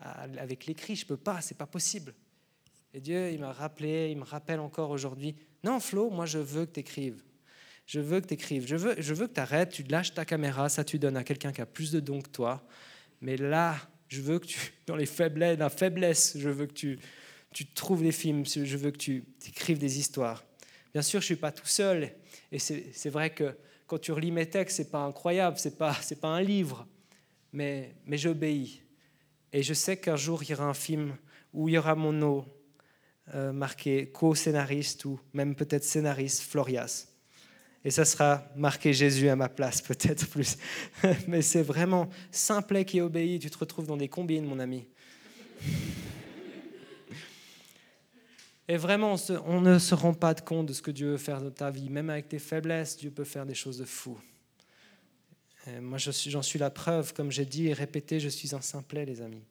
Avec 0.00 0.66
l'écrit, 0.66 0.96
je 0.96 1.06
peux 1.06 1.16
pas, 1.16 1.40
c'est 1.40 1.56
pas 1.56 1.68
possible. 1.68 2.12
Et 2.92 3.00
Dieu, 3.00 3.30
il 3.30 3.38
m'a 3.38 3.52
rappelé, 3.52 4.08
il 4.10 4.18
me 4.18 4.24
rappelle 4.24 4.58
encore 4.58 4.90
aujourd'hui. 4.90 5.36
Non, 5.62 5.78
Flo, 5.78 6.10
moi, 6.10 6.26
je 6.26 6.38
veux 6.38 6.66
que 6.66 6.72
tu 6.72 6.80
écrives. 6.80 7.22
Je 7.86 8.00
veux 8.00 8.20
que 8.20 8.26
tu 8.26 8.34
écrives. 8.34 8.66
Je 8.66 8.74
veux, 8.74 8.96
je 8.98 9.14
veux 9.14 9.28
que 9.28 9.34
tu 9.34 9.40
arrêtes, 9.40 9.70
tu 9.70 9.84
lâches 9.84 10.14
ta 10.14 10.24
caméra, 10.24 10.68
ça 10.68 10.82
tu 10.82 10.98
donnes 10.98 11.16
à 11.16 11.22
quelqu'un 11.22 11.52
qui 11.52 11.60
a 11.60 11.66
plus 11.66 11.92
de 11.92 12.00
dons 12.00 12.20
que 12.20 12.30
toi. 12.30 12.66
Mais 13.20 13.36
là, 13.36 13.76
je 14.08 14.20
veux 14.20 14.40
que 14.40 14.46
tu, 14.46 14.58
dans 14.88 14.96
les 14.96 15.06
faiblesses, 15.06 15.60
la 15.60 15.70
faiblesse, 15.70 16.36
je 16.36 16.48
veux 16.48 16.66
que 16.66 16.72
tu, 16.72 16.98
tu 17.54 17.66
trouves 17.66 18.02
des 18.02 18.10
films, 18.10 18.44
je 18.44 18.76
veux 18.76 18.90
que 18.90 18.98
tu 18.98 19.26
écrives 19.46 19.78
des 19.78 20.00
histoires. 20.00 20.44
Bien 20.92 21.02
sûr, 21.02 21.20
je 21.20 21.26
ne 21.26 21.26
suis 21.26 21.36
pas 21.36 21.52
tout 21.52 21.68
seul. 21.68 22.10
Et 22.50 22.58
c'est 22.58 23.10
vrai 23.10 23.32
que 23.32 23.56
quand 23.92 23.98
tu 23.98 24.12
relis 24.12 24.30
mes 24.30 24.46
textes, 24.46 24.78
ce 24.78 24.82
n'est 24.82 24.88
pas 24.88 25.04
incroyable, 25.04 25.58
ce 25.58 25.68
n'est 25.68 25.74
pas, 25.74 25.94
pas 26.18 26.28
un 26.28 26.40
livre. 26.40 26.86
Mais, 27.52 27.94
mais 28.06 28.16
j'obéis. 28.16 28.80
Et 29.52 29.62
je 29.62 29.74
sais 29.74 29.98
qu'un 29.98 30.16
jour, 30.16 30.42
il 30.42 30.48
y 30.48 30.54
aura 30.54 30.64
un 30.64 30.72
film 30.72 31.14
où 31.52 31.68
il 31.68 31.74
y 31.74 31.78
aura 31.78 31.94
mon 31.94 32.10
nom 32.10 32.46
euh, 33.34 33.52
marqué 33.52 34.08
co-scénariste 34.10 35.04
ou 35.04 35.20
même 35.34 35.54
peut-être 35.54 35.84
scénariste 35.84 36.40
Florias. 36.40 37.08
Et 37.84 37.90
ça 37.90 38.06
sera 38.06 38.42
marqué 38.56 38.94
Jésus 38.94 39.28
à 39.28 39.36
ma 39.36 39.50
place, 39.50 39.82
peut-être 39.86 40.26
plus. 40.26 40.56
Mais 41.28 41.42
c'est 41.42 41.62
vraiment 41.62 42.08
simplet 42.30 42.86
qui 42.86 43.02
obéit. 43.02 43.42
Tu 43.42 43.50
te 43.50 43.58
retrouves 43.58 43.86
dans 43.86 43.98
des 43.98 44.08
combines, 44.08 44.46
mon 44.46 44.58
ami. 44.58 44.86
Et 48.72 48.78
vraiment, 48.78 49.16
on 49.44 49.60
ne 49.60 49.78
se 49.78 49.94
rend 49.94 50.14
pas 50.14 50.34
compte 50.34 50.64
de 50.64 50.72
ce 50.72 50.80
que 50.80 50.90
Dieu 50.90 51.10
veut 51.10 51.18
faire 51.18 51.42
dans 51.42 51.50
ta 51.50 51.70
vie. 51.70 51.90
Même 51.90 52.08
avec 52.08 52.30
tes 52.30 52.38
faiblesses, 52.38 52.96
Dieu 52.96 53.10
peut 53.10 53.22
faire 53.22 53.44
des 53.44 53.52
choses 53.52 53.76
de 53.76 53.84
fou. 53.84 54.18
moi, 55.82 55.98
j'en 55.98 56.40
suis 56.40 56.58
la 56.58 56.70
preuve. 56.70 57.12
Comme 57.12 57.30
j'ai 57.30 57.44
dit 57.44 57.68
et 57.68 57.74
répété, 57.74 58.18
je 58.18 58.30
suis 58.30 58.54
un 58.54 58.62
simplet, 58.62 59.04
les 59.04 59.20
amis. 59.20 59.44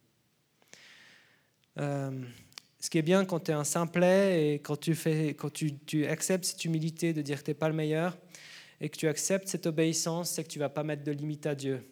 Euh, 1.77 2.09
ce 2.79 2.89
qui 2.89 2.97
est 2.97 3.03
bien 3.03 3.23
quand 3.23 3.41
tu 3.41 3.51
es 3.51 3.53
un 3.53 3.63
simplet 3.63 4.55
et 4.55 4.55
quand 4.55 4.77
tu, 4.77 4.95
fais, 4.95 5.35
quand 5.35 5.53
tu, 5.53 5.77
tu 5.77 6.07
acceptes 6.07 6.45
cette 6.45 6.65
humilité 6.65 7.13
de 7.13 7.21
dire 7.21 7.41
que 7.41 7.43
tu 7.43 7.51
n'es 7.51 7.55
pas 7.55 7.69
le 7.69 7.75
meilleur 7.75 8.17
et 8.79 8.89
que 8.89 8.97
tu 8.97 9.07
acceptes 9.07 9.49
cette 9.49 9.67
obéissance, 9.67 10.31
c'est 10.31 10.43
que 10.43 10.49
tu 10.49 10.57
vas 10.57 10.69
pas 10.69 10.81
mettre 10.81 11.03
de 11.03 11.11
limite 11.11 11.45
à 11.45 11.53
Dieu. 11.53 11.87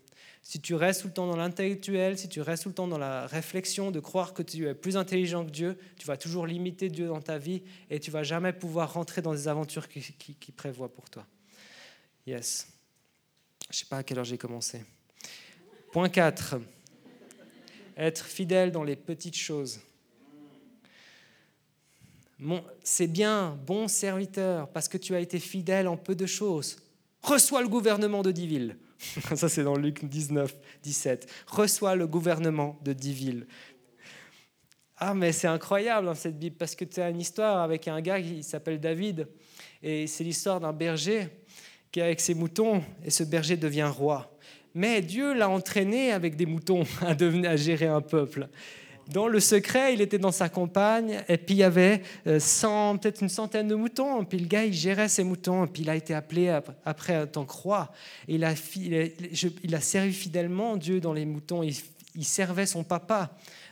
Si 0.49 0.59
tu 0.59 0.73
restes 0.73 1.01
tout 1.01 1.09
le 1.09 1.13
temps 1.13 1.27
dans 1.27 1.35
l'intellectuel, 1.35 2.17
si 2.17 2.27
tu 2.27 2.41
restes 2.41 2.63
tout 2.63 2.69
le 2.69 2.73
temps 2.73 2.87
dans 2.87 2.97
la 2.97 3.27
réflexion 3.27 3.91
de 3.91 3.99
croire 3.99 4.33
que 4.33 4.41
tu 4.41 4.67
es 4.67 4.73
plus 4.73 4.97
intelligent 4.97 5.45
que 5.45 5.51
Dieu, 5.51 5.77
tu 5.95 6.07
vas 6.07 6.17
toujours 6.17 6.47
limiter 6.47 6.89
Dieu 6.89 7.05
dans 7.05 7.21
ta 7.21 7.37
vie 7.37 7.61
et 7.91 7.99
tu 7.99 8.09
vas 8.09 8.23
jamais 8.23 8.51
pouvoir 8.51 8.93
rentrer 8.93 9.21
dans 9.21 9.31
des 9.31 9.47
aventures 9.47 9.87
qui, 9.87 10.01
qui 10.01 10.51
prévoit 10.51 10.91
pour 10.91 11.07
toi. 11.07 11.23
Yes. 12.25 12.67
Je 13.69 13.77
sais 13.77 13.85
pas 13.85 13.97
à 13.97 14.03
quelle 14.03 14.17
heure 14.17 14.25
j'ai 14.25 14.39
commencé. 14.39 14.83
Point 15.91 16.09
4. 16.09 16.55
Être 17.95 18.25
fidèle 18.25 18.71
dans 18.71 18.83
les 18.83 18.95
petites 18.95 19.37
choses 19.37 19.79
c'est 22.83 23.07
bien, 23.07 23.59
bon 23.65 23.87
serviteur, 23.87 24.69
parce 24.69 24.87
que 24.87 24.97
tu 24.97 25.13
as 25.13 25.19
été 25.19 25.39
fidèle 25.39 25.89
en 25.89 25.97
peu 25.97 26.15
de 26.15 26.25
choses. 26.25 26.77
Reçois 27.21 27.61
le 27.61 27.67
gouvernement 27.67 28.21
de 28.21 28.31
dix 28.31 28.47
villes. 28.47 28.77
Ça, 29.35 29.47
c'est 29.49 29.63
dans 29.63 29.75
Luc 29.75 30.05
19, 30.05 30.55
17. 30.83 31.31
Reçois 31.47 31.95
le 31.95 32.07
gouvernement 32.07 32.77
de 32.83 32.93
dix 32.93 33.13
villes. 33.13 33.47
Ah, 34.97 35.13
mais 35.13 35.31
c'est 35.31 35.47
incroyable 35.47 36.07
dans 36.07 36.15
cette 36.15 36.37
Bible, 36.37 36.57
parce 36.57 36.75
que 36.75 36.83
tu 36.83 36.99
as 36.99 37.09
une 37.09 37.21
histoire 37.21 37.59
avec 37.59 37.87
un 37.87 38.01
gars 38.01 38.21
qui 38.21 38.43
s'appelle 38.43 38.81
David, 38.81 39.27
et 39.81 40.07
c'est 40.07 40.25
l'histoire 40.25 40.59
d'un 40.59 40.73
berger 40.73 41.29
qui 41.89 42.01
est 42.01 42.03
avec 42.03 42.19
ses 42.19 42.33
moutons, 42.33 42.83
et 43.05 43.09
ce 43.09 43.23
berger 43.23 43.55
devient 43.55 43.89
roi. 43.89 44.37
mais 44.75 45.01
Dieu 45.01 45.33
l'a 45.33 45.47
entraîné 45.47 46.11
avec 46.11 46.35
des 46.35 46.45
moutons 46.45 46.83
à, 47.01 47.15
devenir, 47.15 47.51
à 47.51 47.55
gérer 47.55 47.87
un 47.87 48.01
peuple. 48.01 48.49
Dans 49.11 49.27
le 49.27 49.39
secret, 49.39 49.93
il 49.95 50.01
était 50.01 50.19
dans 50.19 50.31
sa 50.31 50.49
campagne, 50.49 51.23
et 51.27 51.37
puis 51.37 51.55
il 51.55 51.59
y 51.59 51.63
avait 51.63 52.03
euh, 52.27 52.39
peut-être 52.97 53.21
une 53.21 53.29
centaine 53.29 53.67
de 53.67 53.75
moutons. 53.75 54.23
Puis 54.23 54.37
le 54.37 54.45
gars, 54.45 54.65
il 54.65 54.73
gérait 54.73 55.09
ses 55.09 55.23
moutons, 55.23 55.65
et 55.65 55.67
puis 55.67 55.81
il 55.81 55.89
a 55.89 55.95
été 55.95 56.13
appelé 56.13 56.55
après 56.85 57.17
en 57.17 57.25
tant 57.25 57.45
que 57.45 57.53
roi. 57.53 57.91
il 58.27 58.43
a, 58.43 58.53
il 58.75 59.75
a, 59.75 59.81
servi 59.81 60.13
fidèlement 60.13 60.77
Dieu 60.77 60.99
dans 61.01 61.13
les 61.13 61.25
moutons. 61.25 61.63
Il, 61.63 62.25
servait 62.25 62.65
son 62.65 62.83
papa, 62.83 63.31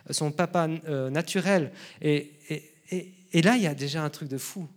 son 0.10 0.32
papa 0.32 0.68
euh, 0.88 1.10
naturel. 1.10 1.72
Et, 2.02 2.32
et, 2.50 3.14
et 3.34 3.42
là, 3.42 3.58
il 3.58 3.64
y 3.64 3.68
a 3.68 3.76
déjà 3.76 4.02
un 4.04 4.10
truc 4.10 4.30
de 4.30 4.38
fou. 4.38 4.68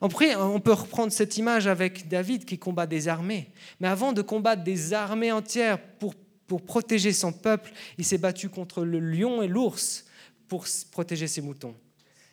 Après, 0.00 0.36
on 0.36 0.60
peut 0.60 0.72
reprendre 0.72 1.12
cette 1.12 1.36
image 1.38 1.66
avec 1.66 2.08
David 2.08 2.44
qui 2.44 2.58
combat 2.58 2.86
des 2.86 3.08
armées. 3.08 3.50
Mais 3.80 3.88
avant 3.88 4.12
de 4.12 4.22
combattre 4.22 4.62
des 4.62 4.92
armées 4.92 5.32
entières 5.32 5.80
pour 5.98 6.14
pour 6.48 6.62
protéger 6.62 7.12
son 7.12 7.32
peuple, 7.32 7.70
il 7.98 8.04
s'est 8.04 8.18
battu 8.18 8.48
contre 8.48 8.82
le 8.82 8.98
lion 8.98 9.42
et 9.42 9.46
l'ours 9.46 10.06
pour 10.48 10.66
protéger 10.90 11.28
ses 11.28 11.42
moutons. 11.42 11.76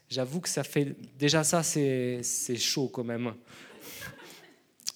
J'avoue 0.09 0.39
que 0.39 0.49
ça 0.49 0.63
fait 0.63 0.95
déjà 1.19 1.43
ça, 1.43 1.61
c'est 1.61 2.23
chaud 2.57 2.87
quand 2.87 3.03
même 3.03 3.35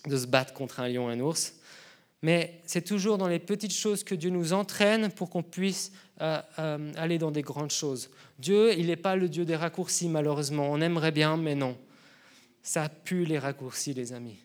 de 0.08 0.17
se 0.17 0.25
battre 0.25 0.53
contre 0.53 0.79
un 0.79 0.88
lion 0.88 1.12
et 1.12 1.13
un 1.13 1.19
ours. 1.19 1.53
Mais 2.21 2.62
c'est 2.65 2.82
toujours 2.82 3.17
dans 3.17 3.27
les 3.27 3.39
petites 3.39 3.73
choses 3.73 4.03
que 4.03 4.15
Dieu 4.15 4.29
nous 4.29 4.53
entraîne 4.53 5.12
pour 5.12 5.29
qu'on 5.29 5.43
puisse 5.43 5.91
euh, 6.21 6.41
euh, 6.60 6.91
aller 6.95 7.17
dans 7.17 7.32
des 7.32 7.41
grandes 7.41 7.71
choses. 7.71 8.10
Dieu, 8.38 8.77
il 8.77 8.88
n'est 8.88 8.97
pas 8.97 9.15
le 9.15 9.29
Dieu 9.29 9.45
des 9.45 9.55
raccourcis, 9.55 10.10
malheureusement. 10.10 10.69
On 10.69 10.82
aimerait 10.82 11.12
bien, 11.12 11.38
mais 11.38 11.55
non. 11.55 11.77
Ça 12.62 12.89
pue 12.89 13.25
les 13.25 13.39
raccourcis, 13.39 13.93
les 13.93 14.12
amis. 14.12 14.39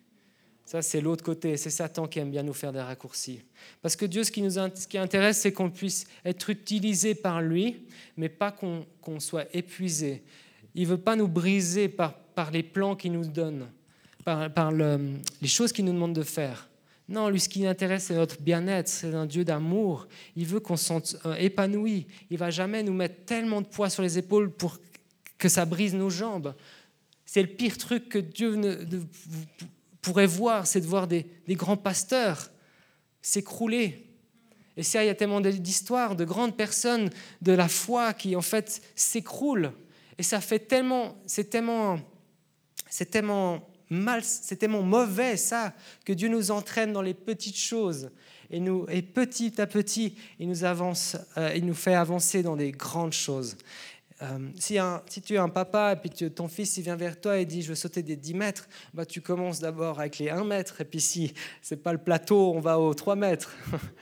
Ça, 0.65 0.81
c'est 0.81 1.01
l'autre 1.01 1.23
côté. 1.23 1.57
C'est 1.57 1.71
Satan 1.71 2.07
qui 2.07 2.19
aime 2.19 2.31
bien 2.31 2.43
nous 2.43 2.55
faire 2.55 2.73
des 2.73 2.81
raccourcis. 2.81 3.41
Parce 3.83 3.97
que 3.97 4.07
Dieu, 4.07 4.25
ce 4.25 4.31
qui 4.31 4.43
nous 4.43 4.59
intéresse, 4.59 5.39
c'est 5.39 5.53
qu'on 5.53 5.71
puisse 5.71 6.07
être 6.25 6.51
utilisé 6.51 7.15
par 7.15 7.43
lui, 7.43 7.87
mais 8.17 8.29
pas 8.29 8.51
qu'on 8.53 9.21
soit 9.21 9.47
épuisé. 9.55 10.23
Il 10.75 10.85
ne 10.85 10.89
veut 10.89 11.01
pas 11.01 11.17
nous 11.17 11.29
briser 11.29 11.89
par, 11.89 12.15
par 12.15 12.51
les 12.51 12.63
plans 12.63 12.97
qu'il 12.97 13.13
nous 13.13 13.27
donne, 13.27 13.69
par, 14.25 14.53
par 14.53 14.73
le, 14.73 15.19
les 15.43 15.49
choses 15.49 15.73
qu'il 15.73 15.85
nous 15.85 15.93
demande 15.93 16.15
de 16.15 16.23
faire. 16.23 16.69
Non, 17.09 17.29
lui, 17.29 17.39
ce 17.39 17.51
qui 17.51 17.61
l'intéresse, 17.61 18.05
c'est 18.05 18.15
notre 18.15 18.41
bien-être. 18.41 18.89
C'est 18.89 19.15
un 19.15 19.27
Dieu 19.27 19.45
d'amour. 19.45 20.09
Il 20.37 20.47
veut 20.47 20.61
qu'on 20.61 20.77
se 20.77 20.87
sente 20.87 21.17
euh, 21.27 21.35
épanoui. 21.35 22.07
Il 22.31 22.39
va 22.39 22.51
jamais 22.51 22.83
nous 22.83 22.95
mettre 22.95 23.27
tellement 23.27 23.61
de 23.61 23.67
poids 23.67 23.91
sur 23.91 24.03
les 24.03 24.17
épaules 24.17 24.51
pour 24.51 24.79
que 25.37 25.51
ça 25.51 25.67
brise 25.67 25.95
nos 25.95 26.09
jambes. 26.09 26.55
C'est 27.27 27.43
le 27.43 27.49
pire 27.49 27.77
truc 27.77 28.09
que 28.09 28.19
Dieu 28.19 28.55
ne, 28.55 28.85
pourrait 30.05 30.27
voir, 30.27 30.67
c'est 30.67 30.81
de 30.81 30.87
voir 30.87 31.09
des, 31.09 31.27
grands 31.49 31.77
pasteurs 31.77 32.51
s'écrouler. 33.23 34.07
Et 34.77 34.83
ça, 34.83 35.03
il 35.03 35.07
y 35.07 35.11
a 35.11 35.15
tellement 35.15 35.41
d'histoires 35.41 36.15
de 36.15 36.25
grandes 36.25 36.57
personnes 36.57 37.11
de 37.41 37.53
la 37.53 37.69
foi 37.69 38.13
qui, 38.13 38.37
en 38.37 38.43
fait, 38.43 38.83
s'écroulent. 38.95 39.73
Et 40.19 40.23
ça 40.23 40.41
fait 40.41 40.59
tellement, 40.59 41.17
c'est 41.27 41.49
tellement, 41.49 41.99
c'est 42.89 43.11
tellement 43.11 43.67
mal, 43.89 44.23
c'est 44.23 44.57
tellement 44.57 44.83
mauvais, 44.83 45.37
ça, 45.37 45.73
que 46.05 46.13
Dieu 46.13 46.29
nous 46.29 46.51
entraîne 46.51 46.93
dans 46.93 47.03
les 47.03 47.15
petites 47.15 47.59
choses. 47.59 48.11
Et, 48.51 48.61
nous, 48.61 48.87
et 48.91 49.01
petit 49.01 49.61
à 49.61 49.67
petit, 49.67 50.17
il 50.39 50.49
nous, 50.49 50.65
avance, 50.65 51.17
euh, 51.39 51.53
il 51.57 51.65
nous 51.65 51.75
fait 51.75 51.95
avancer 51.95 52.43
dans 52.43 52.57
des 52.57 52.73
grandes 52.73 53.13
choses. 53.15 53.57
Euh, 54.23 54.49
si, 54.55 54.79
si, 55.09 55.23
tu 55.23 55.35
es 55.35 55.39
un 55.39 55.49
papa 55.49 55.93
et 55.93 55.97
puis 55.97 56.31
ton 56.31 56.47
fils 56.47 56.77
il 56.77 56.85
vient 56.85 56.95
vers 56.95 57.21
toi 57.21 57.37
et 57.39 57.45
dit 57.45 57.63
je 57.63 57.71
veux 57.71 57.75
sauter 57.75 58.03
des 58.03 58.15
10 58.15 58.35
mètres, 58.35 58.69
bah, 58.93 59.05
tu 59.05 59.21
commences 59.21 59.59
d'abord 59.59 59.99
avec 59.99 60.19
les 60.19 60.31
1 60.31 60.45
mètre 60.45 60.81
et 60.81 60.85
puis 60.85 61.01
si 61.01 61.35
c'est 61.61 61.83
pas 61.83 61.93
le 61.93 61.99
plateau, 61.99 62.53
on 62.55 62.61
va 62.61 62.79
aux 62.79 62.95
3 62.95 63.17
mètres. 63.17 63.53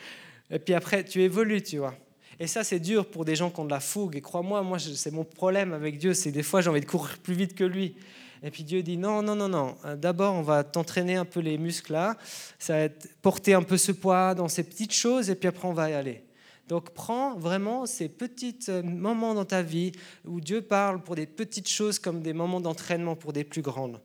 et 0.51 0.59
puis 0.59 0.75
après 0.75 1.03
tu 1.05 1.23
évolues, 1.23 1.63
tu 1.63 1.79
vois. 1.79 1.95
Et 2.39 2.47
ça 2.47 2.63
c'est 2.63 2.79
dur 2.79 3.07
pour 3.07 3.25
des 3.25 3.37
gens 3.37 3.51
qui 3.51 3.61
ont 3.61 3.65
de 3.65 3.71
la 3.71 3.81
fougue. 3.81 4.17
Et 4.17 4.21
crois-moi, 4.21 4.63
moi, 4.63 4.79
c'est 4.79 5.13
mon 5.13 5.25
problème 5.25 5.73
avec 5.73 5.97
Dieu, 5.97 6.13
c'est 6.13 6.33
des 6.33 6.43
fois 6.43 6.61
j'ai 6.61 6.69
envie 6.69 6.81
de 6.81 6.87
courir 6.87 7.17
plus 7.19 7.35
vite 7.35 7.55
que 7.55 7.65
lui. 7.65 7.97
Et 8.43 8.51
puis 8.51 8.65
Dieu 8.65 8.83
dit 8.83 8.99
non, 8.99 9.23
non, 9.23 9.35
non, 9.35 9.49
non. 9.49 9.77
Euh, 9.87 9.97
d'abord, 9.97 10.35
on 10.35 10.43
va 10.43 10.63
t'entraîner 10.63 11.17
un 11.17 11.25
peu 11.25 11.41
les 11.41 11.57
muscles 11.57 11.93
là. 11.93 12.19
Ça 12.59 12.75
va 12.75 12.81
être 12.81 13.09
porter 13.23 13.55
un 13.55 13.63
peu 13.63 13.79
ce 13.79 13.93
poids 13.93 14.35
dans 14.35 14.49
ces 14.49 14.65
petites 14.65 14.93
choses 14.93 15.31
et 15.31 15.37
puis 15.37 15.49
après 15.49 15.67
on 15.67 15.73
va 15.73 15.89
y 15.89 15.95
aller. 15.95 16.23
Donc 16.69 16.91
prends 16.91 17.37
vraiment 17.37 17.87
ces 17.87 18.09
petits 18.09 18.59
euh, 18.69 18.83
moments 18.83 19.35
dans 19.35 19.45
ta 19.45 19.63
vie 19.63 19.93
où 20.25 20.41
Dieu 20.41 20.63
parle 20.63 21.03
pour 21.03 21.17
des 21.17 21.27
petites 21.27 21.69
choses 21.69 21.99
comme 21.99 22.23
des 22.23 22.33
moments 22.33 22.61
d'entraînement 22.61 23.17
pour 23.17 23.33
des 23.33 23.45
plus 23.45 23.63
grandes. 23.63 24.01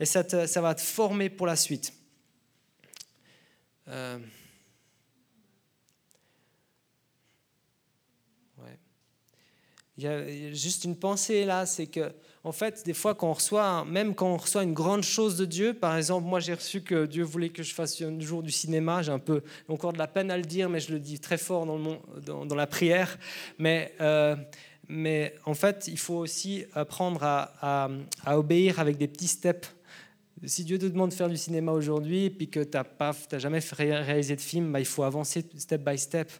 Et 0.00 0.06
ça, 0.06 0.22
va 0.60 0.74
te 0.74 0.80
former 0.80 1.30
pour 1.30 1.46
la 1.46 1.56
suite. 1.56 1.92
Euh, 3.88 4.18
Il 9.96 10.04
y 10.04 10.08
a 10.08 10.52
juste 10.52 10.84
une 10.84 10.96
pensée 10.96 11.44
là, 11.44 11.66
c'est 11.66 11.86
que 11.86 12.12
en 12.46 12.52
fait, 12.52 12.84
des 12.84 12.92
fois, 12.92 13.14
quand 13.14 13.30
on 13.30 13.32
reçoit, 13.32 13.86
même 13.86 14.14
quand 14.14 14.28
on 14.28 14.36
reçoit 14.36 14.64
une 14.64 14.74
grande 14.74 15.02
chose 15.02 15.36
de 15.38 15.46
Dieu, 15.46 15.72
par 15.72 15.96
exemple, 15.96 16.26
moi 16.26 16.40
j'ai 16.40 16.52
reçu 16.52 16.82
que 16.82 17.06
Dieu 17.06 17.24
voulait 17.24 17.48
que 17.48 17.62
je 17.62 17.72
fasse 17.72 18.02
un 18.02 18.20
jour 18.20 18.42
du 18.42 18.50
cinéma, 18.50 19.00
j'ai 19.00 19.12
un 19.12 19.18
peu 19.18 19.42
encore 19.66 19.94
de 19.94 19.98
la 19.98 20.06
peine 20.06 20.30
à 20.30 20.36
le 20.36 20.42
dire, 20.42 20.68
mais 20.68 20.78
je 20.78 20.92
le 20.92 20.98
dis 20.98 21.18
très 21.18 21.38
fort 21.38 21.64
dans, 21.64 22.54
la 22.54 22.66
prière. 22.66 23.18
Mais, 23.58 23.94
euh, 24.02 24.36
mais 24.88 25.34
en 25.46 25.54
fait, 25.54 25.88
il 25.88 25.98
faut 25.98 26.16
aussi 26.16 26.66
apprendre 26.74 27.22
à, 27.22 27.88
obéir 28.26 28.78
avec 28.78 28.98
des 28.98 29.08
petits 29.08 29.28
steps. 29.28 29.74
Si 30.44 30.64
Dieu 30.64 30.78
te 30.78 30.86
demande 30.86 31.10
de 31.10 31.14
faire 31.14 31.28
du 31.28 31.36
cinéma 31.36 31.72
aujourd'hui, 31.72 32.28
puis 32.28 32.50
que 32.50 32.60
tu 32.60 32.76
n'as 32.76 33.38
jamais 33.38 33.60
réalisé 33.72 34.36
de 34.36 34.40
film, 34.40 34.72
bah, 34.72 34.80
il 34.80 34.86
faut 34.86 35.04
avancer 35.04 35.46
step 35.56 35.82
by 35.82 35.96
step. 35.96 36.30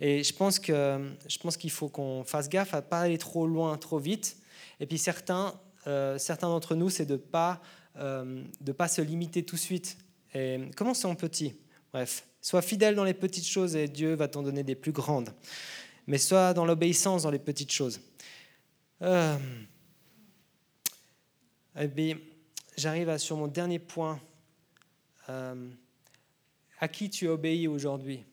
Et 0.00 0.22
je 0.22 0.34
pense 0.34 0.58
qu'il 0.58 1.70
faut 1.70 1.88
qu'on 1.88 2.24
fasse 2.24 2.48
gaffe 2.48 2.74
à 2.74 2.78
ne 2.78 2.86
pas 2.86 3.00
aller 3.00 3.18
trop 3.18 3.46
loin, 3.46 3.76
trop 3.78 3.98
vite 3.98 4.36
et 4.80 4.86
puis 4.86 4.98
certains, 4.98 5.58
euh, 5.86 6.18
certains 6.18 6.48
d'entre 6.48 6.74
nous, 6.74 6.90
c'est 6.90 7.06
de 7.06 7.14
ne 7.14 7.18
pas, 7.18 7.60
euh, 7.96 8.44
pas 8.76 8.88
se 8.88 9.00
limiter 9.00 9.42
tout 9.42 9.56
de 9.56 9.60
suite. 9.60 9.96
Et 10.34 10.60
commençons 10.76 11.14
petit. 11.14 11.54
Bref, 11.92 12.26
sois 12.40 12.62
fidèle 12.62 12.94
dans 12.94 13.04
les 13.04 13.14
petites 13.14 13.46
choses 13.46 13.74
et 13.76 13.88
Dieu 13.88 14.14
va 14.14 14.28
t'en 14.28 14.42
donner 14.42 14.62
des 14.62 14.74
plus 14.74 14.92
grandes. 14.92 15.30
Mais 16.06 16.18
sois 16.18 16.52
dans 16.52 16.64
l'obéissance 16.64 17.22
dans 17.22 17.30
les 17.30 17.38
petites 17.38 17.72
choses. 17.72 18.00
Euh, 19.02 19.36
eh 21.78 21.88
bien, 21.88 22.18
j'arrive 22.76 23.16
sur 23.18 23.36
mon 23.36 23.48
dernier 23.48 23.78
point. 23.78 24.20
Euh, 25.28 25.68
à 26.78 26.88
qui 26.88 27.10
tu 27.10 27.26
obéis 27.28 27.66
aujourd'hui? 27.68 28.24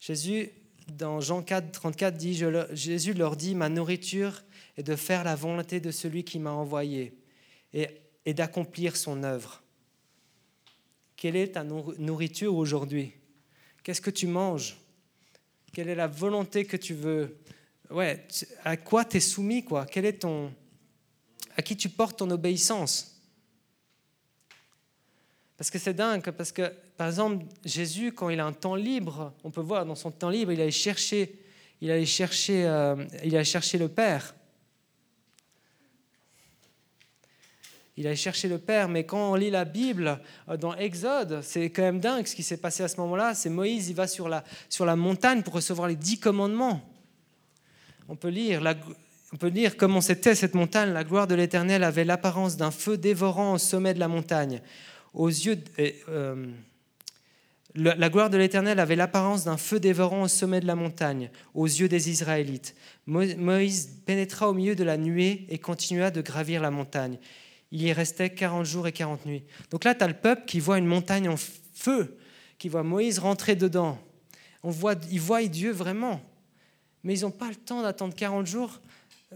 Jésus, 0.00 0.50
dans 0.88 1.20
Jean 1.20 1.42
4, 1.42 1.72
34, 1.72 2.16
dit, 2.16 2.42
Jésus 2.72 3.14
leur 3.14 3.36
dit, 3.36 3.54
ma 3.54 3.68
nourriture 3.68 4.42
et 4.76 4.82
de 4.82 4.96
faire 4.96 5.24
la 5.24 5.34
volonté 5.34 5.80
de 5.80 5.90
celui 5.90 6.24
qui 6.24 6.38
m'a 6.38 6.50
envoyé 6.50 7.16
et, 7.72 8.34
d'accomplir 8.34 8.96
son 8.96 9.22
œuvre. 9.22 9.62
Quelle 11.16 11.36
est 11.36 11.52
ta 11.52 11.64
nourriture 11.64 12.54
aujourd'hui? 12.54 13.12
Qu'est-ce 13.82 14.00
que 14.00 14.10
tu 14.10 14.26
manges? 14.26 14.76
Quelle 15.72 15.88
est 15.88 15.94
la 15.94 16.06
volonté 16.06 16.64
que 16.64 16.76
tu 16.76 16.94
veux? 16.94 17.38
Ouais, 17.90 18.26
à 18.64 18.76
quoi 18.76 19.04
tu 19.04 19.18
es 19.18 19.20
soumis 19.20 19.64
quoi? 19.64 19.86
Quel 19.86 20.04
est 20.04 20.20
ton 20.20 20.52
à 21.56 21.62
qui 21.62 21.76
tu 21.76 21.88
portes 21.88 22.18
ton 22.18 22.30
obéissance? 22.30 23.20
Parce 25.56 25.70
que 25.70 25.78
c'est 25.78 25.94
dingue 25.94 26.30
parce 26.30 26.52
que 26.52 26.72
par 26.96 27.08
exemple 27.08 27.44
Jésus 27.64 28.12
quand 28.12 28.28
il 28.28 28.40
a 28.40 28.44
un 28.44 28.52
temps 28.52 28.74
libre, 28.74 29.32
on 29.44 29.50
peut 29.50 29.60
voir 29.60 29.86
dans 29.86 29.94
son 29.94 30.10
temps 30.10 30.30
libre, 30.30 30.52
il 30.52 30.60
allait 30.60 30.70
chercher 30.70 31.38
il 31.80 31.90
allait 31.90 32.06
chercher 32.06 32.66
euh, 32.66 33.04
il 33.24 33.34
allait 33.34 33.44
chercher 33.44 33.78
le 33.78 33.88
Père. 33.88 34.34
il 37.96 38.06
allait 38.06 38.16
chercher 38.16 38.48
le 38.48 38.58
Père. 38.58 38.88
Mais 38.88 39.04
quand 39.04 39.32
on 39.32 39.34
lit 39.34 39.50
la 39.50 39.64
Bible 39.64 40.20
euh, 40.48 40.56
dans 40.56 40.74
Exode, 40.74 41.40
c'est 41.42 41.70
quand 41.70 41.82
même 41.82 42.00
dingue 42.00 42.26
ce 42.26 42.34
qui 42.34 42.42
s'est 42.42 42.56
passé 42.56 42.82
à 42.82 42.88
ce 42.88 42.96
moment-là. 42.98 43.34
C'est 43.34 43.50
Moïse, 43.50 43.88
il 43.88 43.94
va 43.94 44.06
sur 44.06 44.28
la, 44.28 44.44
sur 44.68 44.84
la 44.84 44.96
montagne 44.96 45.42
pour 45.42 45.54
recevoir 45.54 45.88
les 45.88 45.96
dix 45.96 46.18
commandements. 46.18 46.80
On 48.08 48.16
peut 48.16 48.28
lire, 48.28 48.60
on 49.34 49.36
peut 49.36 49.48
lire 49.48 49.76
comment 49.76 50.00
c'était 50.00 50.34
cette 50.34 50.54
montagne. 50.54 50.92
La 50.92 51.04
gloire 51.04 51.26
de 51.26 51.34
l'Éternel 51.34 51.82
avait 51.82 52.04
l'apparence 52.04 52.56
d'un 52.56 52.70
feu 52.70 52.96
dévorant 52.96 53.54
au 53.54 53.58
sommet 53.58 53.92
de 53.92 53.98
la 53.98 54.08
montagne. 54.08 54.62
Aux 55.12 55.28
yeux, 55.28 55.58
euh, 55.78 56.46
la 57.74 58.08
gloire 58.08 58.30
de 58.30 58.38
l'Éternel 58.38 58.78
avait 58.78 58.96
l'apparence 58.96 59.44
d'un 59.44 59.56
feu 59.56 59.80
dévorant 59.80 60.22
au 60.22 60.28
sommet 60.28 60.60
de 60.60 60.66
la 60.66 60.76
montagne, 60.76 61.30
aux 61.52 61.66
yeux 61.66 61.88
des 61.88 62.10
Israélites. 62.10 62.74
Moïse 63.06 63.90
pénétra 64.06 64.48
au 64.48 64.54
milieu 64.54 64.76
de 64.76 64.84
la 64.84 64.96
nuée 64.96 65.46
et 65.50 65.58
continua 65.58 66.10
de 66.10 66.22
gravir 66.22 66.62
la 66.62 66.70
montagne 66.70 67.18
il 67.74 67.82
y 67.82 67.92
restait 67.92 68.30
40 68.30 68.64
jours 68.64 68.86
et 68.86 68.92
40 68.92 69.26
nuits. 69.26 69.42
Donc 69.70 69.82
là, 69.82 69.96
tu 69.96 70.04
as 70.04 70.06
le 70.06 70.14
peuple 70.14 70.44
qui 70.46 70.60
voit 70.60 70.78
une 70.78 70.86
montagne 70.86 71.28
en 71.28 71.36
feu, 71.36 72.16
qui 72.56 72.68
voit 72.68 72.84
Moïse 72.84 73.18
rentrer 73.18 73.56
dedans. 73.56 73.98
On 74.62 74.70
voit, 74.70 74.94
ils 75.10 75.20
voient 75.20 75.42
Dieu 75.42 75.72
vraiment, 75.72 76.20
mais 77.02 77.18
ils 77.18 77.22
n'ont 77.22 77.32
pas 77.32 77.48
le 77.48 77.56
temps 77.56 77.82
d'attendre 77.82 78.14
40 78.14 78.46
jours. 78.46 78.80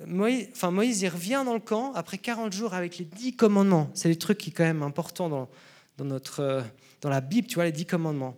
Moïse, 0.07 0.48
enfin, 0.53 0.70
Moïse, 0.70 1.03
il 1.03 1.09
revient 1.09 1.42
dans 1.44 1.55
le 1.55 1.61
camp 1.61 1.92
après 1.94 2.18
40 2.18 2.53
jours 2.53 2.74
avec 2.74 2.98
les 2.98 3.05
10 3.05 3.37
commandements. 3.37 3.90
C'est 3.94 4.09
des 4.09 4.16
trucs 4.16 4.38
qui 4.38 4.51
sont 4.51 4.57
quand 4.57 4.64
même 4.64 4.83
importants 4.83 5.29
dans, 5.29 5.48
dans, 5.96 6.05
notre, 6.05 6.64
dans 7.01 7.09
la 7.09 7.20
Bible, 7.20 7.48
tu 7.48 7.57
vois, 7.57 7.64
les 7.64 7.72
10 7.72 7.87
commandements. 7.87 8.37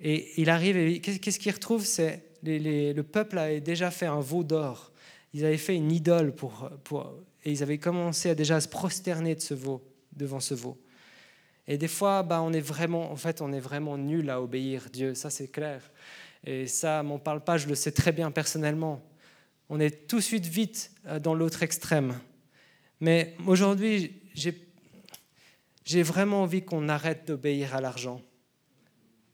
Et 0.00 0.40
il 0.40 0.50
arrive, 0.50 0.76
et 0.76 1.00
qu'est-ce 1.00 1.38
qu'il 1.38 1.52
retrouve? 1.52 1.84
C'est 1.84 2.24
le 2.42 3.02
peuple 3.02 3.38
avait 3.38 3.60
déjà 3.60 3.90
fait 3.90 4.06
un 4.06 4.20
veau 4.20 4.44
d'or. 4.44 4.92
Ils 5.34 5.44
avaient 5.44 5.56
fait 5.56 5.74
une 5.74 5.90
idole 5.90 6.34
pour, 6.34 6.70
pour, 6.84 7.12
et 7.44 7.52
ils 7.52 7.62
avaient 7.62 7.78
commencé 7.78 8.30
à 8.30 8.34
déjà 8.34 8.60
se 8.60 8.68
prosterner 8.68 9.34
de 9.34 9.40
ce 9.40 9.54
veau, 9.54 9.82
devant 10.12 10.40
ce 10.40 10.54
veau. 10.54 10.78
Et 11.66 11.76
des 11.76 11.88
fois, 11.88 12.22
bah, 12.22 12.40
on 12.42 12.52
est 12.52 12.60
vraiment, 12.60 13.10
en 13.10 13.16
fait, 13.16 13.42
on 13.42 13.52
est 13.52 13.60
vraiment 13.60 13.98
nul 13.98 14.30
à 14.30 14.40
obéir 14.40 14.86
Dieu, 14.90 15.14
ça 15.14 15.28
c'est 15.30 15.48
clair. 15.48 15.82
Et 16.44 16.66
ça, 16.66 17.02
m'en 17.02 17.18
parle 17.18 17.42
pas, 17.42 17.58
je 17.58 17.68
le 17.68 17.74
sais 17.74 17.92
très 17.92 18.12
bien 18.12 18.30
personnellement. 18.30 19.02
On 19.68 19.80
est 19.80 20.08
tout 20.08 20.16
de 20.16 20.22
suite 20.22 20.46
vite 20.46 20.92
euh, 21.06 21.18
dans 21.18 21.34
l'autre 21.34 21.62
extrême. 21.62 22.18
Mais 23.00 23.36
aujourd'hui, 23.46 24.22
j'ai 25.84 26.02
vraiment 26.02 26.42
envie 26.42 26.64
qu'on 26.64 26.88
arrête 26.88 27.26
d'obéir 27.26 27.74
à 27.74 27.80
l'argent. 27.80 28.20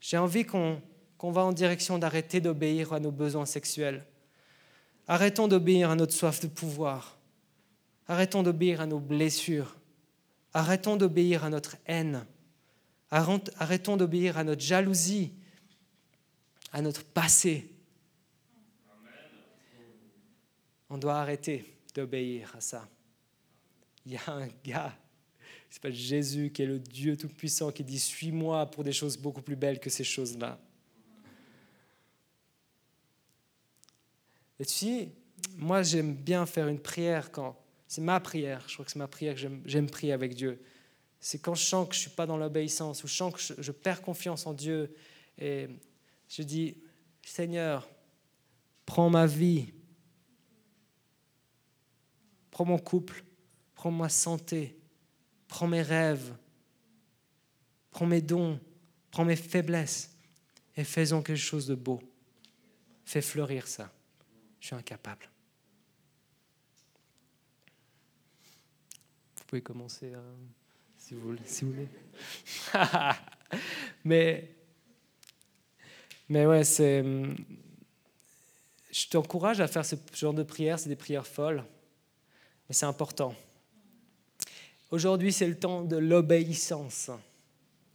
J'ai 0.01 0.19
envie 0.19 0.45
qu'on 0.45 0.81
va 1.23 1.45
en 1.45 1.53
direction 1.53 1.99
d'arrêter 1.99 2.41
d'obéir 2.41 2.93
à 2.93 3.01
nos 3.01 3.11
besoins 3.11 3.47
sexuels. 3.47 4.05
Arrêtons 5.09 5.49
d'obéir 5.49 5.91
à 5.91 5.97
notre 5.97 6.13
soif 6.13 6.41
de 6.41 6.47
pouvoir. 6.47 7.19
Arrêtons 8.07 8.43
d'obéir 8.43 8.81
à 8.81 8.87
nos 8.87 9.01
blessures. 9.01 9.77
Arrêtons 10.53 10.97
d'obéir 10.97 11.45
à 11.45 11.51
notre 11.51 11.77
haine. 11.87 12.27
Arrêtons 13.11 13.97
d'obéir 13.97 14.39
à 14.39 14.45
notre 14.45 14.63
jalousie, 14.63 15.33
à 16.73 16.83
notre 16.83 17.05
passé. 17.05 17.74
On 20.95 20.99
doit 20.99 21.17
arrêter 21.17 21.65
d'obéir 21.93 22.55
à 22.55 22.61
ça. 22.61 22.89
Il 24.07 24.13
y 24.13 24.17
a 24.17 24.31
un 24.31 24.47
gars 24.65 24.97
qui 25.69 25.75
s'appelle 25.75 25.93
Jésus, 25.93 26.53
qui 26.53 26.63
est 26.63 26.67
le 26.67 26.79
Dieu 26.79 27.17
Tout-Puissant, 27.17 27.73
qui 27.73 27.83
dit 27.83 27.99
Suis-moi 27.99 28.67
pour 28.67 28.85
des 28.85 28.93
choses 28.93 29.17
beaucoup 29.17 29.43
plus 29.43 29.57
belles 29.57 29.81
que 29.81 29.91
ces 29.91 30.05
choses-là. 30.05 30.57
Et 34.61 34.65
tu 34.65 34.73
sais, 34.73 35.09
moi 35.57 35.83
j'aime 35.83 36.15
bien 36.15 36.47
faire 36.47 36.69
une 36.69 36.79
prière 36.79 37.33
quand 37.33 37.61
c'est 37.89 38.01
ma 38.01 38.21
prière, 38.21 38.63
je 38.69 38.75
crois 38.75 38.85
que 38.85 38.93
c'est 38.93 39.01
ma 39.01 39.09
prière 39.09 39.35
que 39.35 39.41
j'aime 39.67 39.91
prier 39.91 40.13
avec 40.13 40.37
Dieu. 40.37 40.63
C'est 41.19 41.41
quand 41.41 41.57
je 41.57 41.65
sens 41.65 41.89
que 41.89 41.95
je 41.97 41.99
ne 41.99 42.03
suis 42.03 42.15
pas 42.15 42.27
dans 42.27 42.37
l'obéissance, 42.37 43.03
ou 43.03 43.09
je 43.09 43.15
sens 43.15 43.35
que 43.35 43.61
je, 43.61 43.73
perds 43.73 44.01
confiance 44.01 44.47
en 44.47 44.53
Dieu, 44.53 44.95
et 45.39 45.67
je 46.29 46.43
dis, 46.45 46.77
Seigneur, 47.21 47.89
prends 48.87 49.11
ma 49.11 49.27
vie, 49.27 49.73
prends 52.55 52.65
mon 52.65 52.79
couple, 52.79 53.25
prends 53.75 53.91
ma 53.91 54.09
santé, 54.09 54.79
prends 55.49 55.67
mes 55.67 55.83
rêves, 55.83 56.37
prends 57.91 58.07
mes 58.07 58.23
dons, 58.23 58.61
prends 59.11 59.25
mes 59.25 59.35
faiblesses, 59.35 60.17
et 60.77 60.85
faisons 60.85 61.21
quelque 61.21 61.37
chose 61.37 61.67
de 61.67 61.75
beau. 61.75 62.01
Fais 63.05 63.23
fleurir 63.23 63.67
ça. 63.67 63.93
Je 64.61 64.69
suis 64.69 64.77
incapable. 64.77 65.29
pouvez 69.47 69.61
commencer 69.61 70.13
euh, 70.15 70.21
si, 70.97 71.15
vous, 71.15 71.21
vous 71.21 71.73
voulez. 71.73 71.89
mais, 74.05 74.51
mais 76.29 76.47
ouais, 76.47 76.65
c'est. 76.65 77.01
Hum, 77.01 77.37
je 78.93 79.09
t'encourage 79.09 79.61
à 79.61 79.67
faire 79.67 79.85
ce 79.85 79.97
genre 80.15 80.35
de 80.35 80.45
prière, 80.45 80.79
c'est 80.79 80.89
des 80.89 80.97
prières 80.97 81.27
folles, 81.27 81.65
mais 82.69 82.75
c'est 82.75 82.87
important. 82.87 83.35
Aujourd'hui, 84.91 85.33
c'est 85.33 85.47
le 85.47 85.59
temps 85.59 85.83
de 85.83 85.97
l'obéissance. 85.97 87.11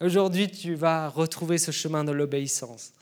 Aujourd'hui, 0.02 0.50
tu 0.50 0.76
vas 0.76 1.10
retrouver 1.10 1.58
ce 1.58 1.72
chemin 1.72 2.04
de 2.04 2.12
l'obéissance. 2.12 2.94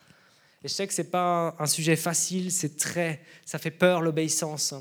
Et 0.64 0.68
je 0.68 0.74
sais 0.74 0.88
que 0.88 0.94
ce 0.94 1.02
n'est 1.02 1.08
pas 1.08 1.56
un 1.60 1.66
sujet 1.68 1.96
facile, 1.96 2.52
c'est 2.52 2.78
très, 2.78 3.22
ça 3.46 3.60
fait 3.60 3.72
peur 3.72 4.02
l'obéissance. 4.02 4.74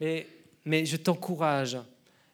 Mais, 0.00 0.26
mais 0.64 0.86
je 0.86 0.96
t'encourage 0.96 1.78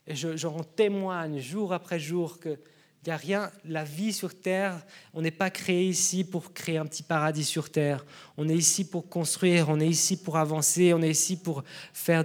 et 0.07 0.15
j'en 0.15 0.63
témoigne 0.63 1.41
jour 1.41 1.73
après 1.73 1.99
jour 1.99 2.39
que 2.39 2.59
il 3.05 3.11
n'y 3.11 3.13
a 3.13 3.17
rien, 3.19 3.53
la 3.67 3.85
vie 3.85 4.15
sur 4.15 4.35
terre, 4.35 4.83
on 5.13 5.21
n'est 5.21 5.31
pas 5.31 5.51
créé 5.51 5.87
ici 5.87 6.25
pour 6.25 6.55
créer 6.55 6.79
un 6.79 6.87
petit 6.87 7.03
paradis 7.03 7.45
sur 7.45 7.71
terre. 7.71 8.03
On 8.39 8.49
est 8.49 8.57
ici 8.57 8.89
pour 8.89 9.11
construire, 9.11 9.69
on 9.69 9.79
est 9.79 9.87
ici 9.87 10.17
pour 10.17 10.39
avancer, 10.39 10.95
on 10.95 11.03
est 11.03 11.11
ici 11.11 11.37
pour 11.37 11.65
faire, 11.93 12.25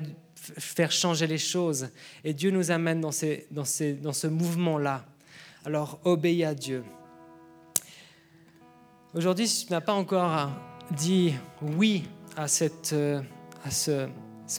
faire 0.57 0.91
changer 0.91 1.27
les 1.27 1.37
choses. 1.37 1.89
Et 2.23 2.33
Dieu 2.33 2.51
nous 2.51 2.71
amène 2.71 3.01
dans, 3.01 3.11
ces, 3.11 3.47
dans, 3.51 3.65
ces, 3.65 3.93
dans 3.93 4.13
ce 4.13 4.27
mouvement-là. 4.27 5.05
Alors 5.65 5.99
obéis 6.03 6.43
à 6.43 6.53
Dieu. 6.53 6.83
Aujourd'hui, 9.13 9.47
si 9.47 9.65
tu 9.65 9.71
n'as 9.71 9.81
pas 9.81 9.93
encore 9.93 10.49
dit 10.91 11.33
oui 11.61 12.03
à, 12.37 12.47
cette, 12.47 12.95
à 13.65 13.71
ce, 13.71 14.07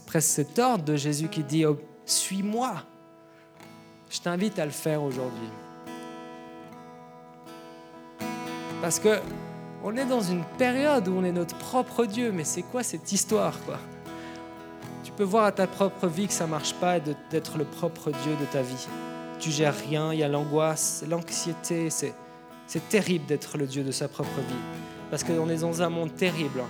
presque 0.06 0.28
cet 0.28 0.58
ordre 0.58 0.84
de 0.84 0.96
Jésus 0.96 1.28
qui 1.28 1.42
dit 1.42 1.64
oh, 1.64 1.80
Suis-moi 2.04 2.84
je 4.10 4.18
t'invite 4.18 4.58
à 4.58 4.64
le 4.64 4.72
faire 4.72 5.02
aujourd'hui. 5.02 5.48
Parce 8.82 8.98
que 8.98 9.20
on 9.82 9.96
est 9.96 10.04
dans 10.04 10.20
une 10.20 10.44
période 10.58 11.08
où 11.08 11.12
on 11.12 11.24
est 11.24 11.32
notre 11.32 11.56
propre 11.56 12.04
Dieu, 12.04 12.32
mais 12.32 12.44
c'est 12.44 12.62
quoi 12.62 12.82
cette 12.82 13.10
histoire 13.12 13.58
quoi? 13.64 13.78
Tu 15.10 15.16
peux 15.16 15.24
voir 15.24 15.44
à 15.44 15.52
ta 15.52 15.66
propre 15.66 16.06
vie 16.06 16.28
que 16.28 16.32
ça 16.32 16.46
marche 16.46 16.72
pas 16.74 16.98
et 16.98 17.02
d'être 17.30 17.58
le 17.58 17.64
propre 17.64 18.12
Dieu 18.12 18.36
de 18.40 18.44
ta 18.52 18.62
vie. 18.62 18.86
Tu 19.40 19.50
gères 19.50 19.74
rien, 19.74 20.12
il 20.12 20.20
y 20.20 20.22
a 20.22 20.28
l'angoisse, 20.28 21.04
l'anxiété, 21.08 21.90
c'est 21.90 22.14
terrible 22.88 23.26
d'être 23.26 23.58
le 23.58 23.66
Dieu 23.66 23.82
de 23.82 23.90
sa 23.90 24.06
propre 24.06 24.38
vie 24.38 24.54
parce 25.10 25.24
qu'on 25.24 25.50
est 25.50 25.62
dans 25.62 25.82
un 25.82 25.88
monde 25.88 26.14
terrible. 26.14 26.62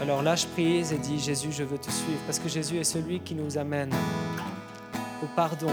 Alors 0.00 0.22
lâche 0.22 0.46
prise 0.46 0.92
et 0.92 0.98
dis 0.98 1.18
Jésus, 1.18 1.50
je 1.50 1.64
veux 1.64 1.78
te 1.78 1.90
suivre 1.90 2.20
parce 2.26 2.38
que 2.38 2.48
Jésus 2.48 2.76
est 2.78 2.84
celui 2.84 3.18
qui 3.20 3.34
nous 3.34 3.58
amène 3.58 3.90
au 5.20 5.26
pardon. 5.34 5.72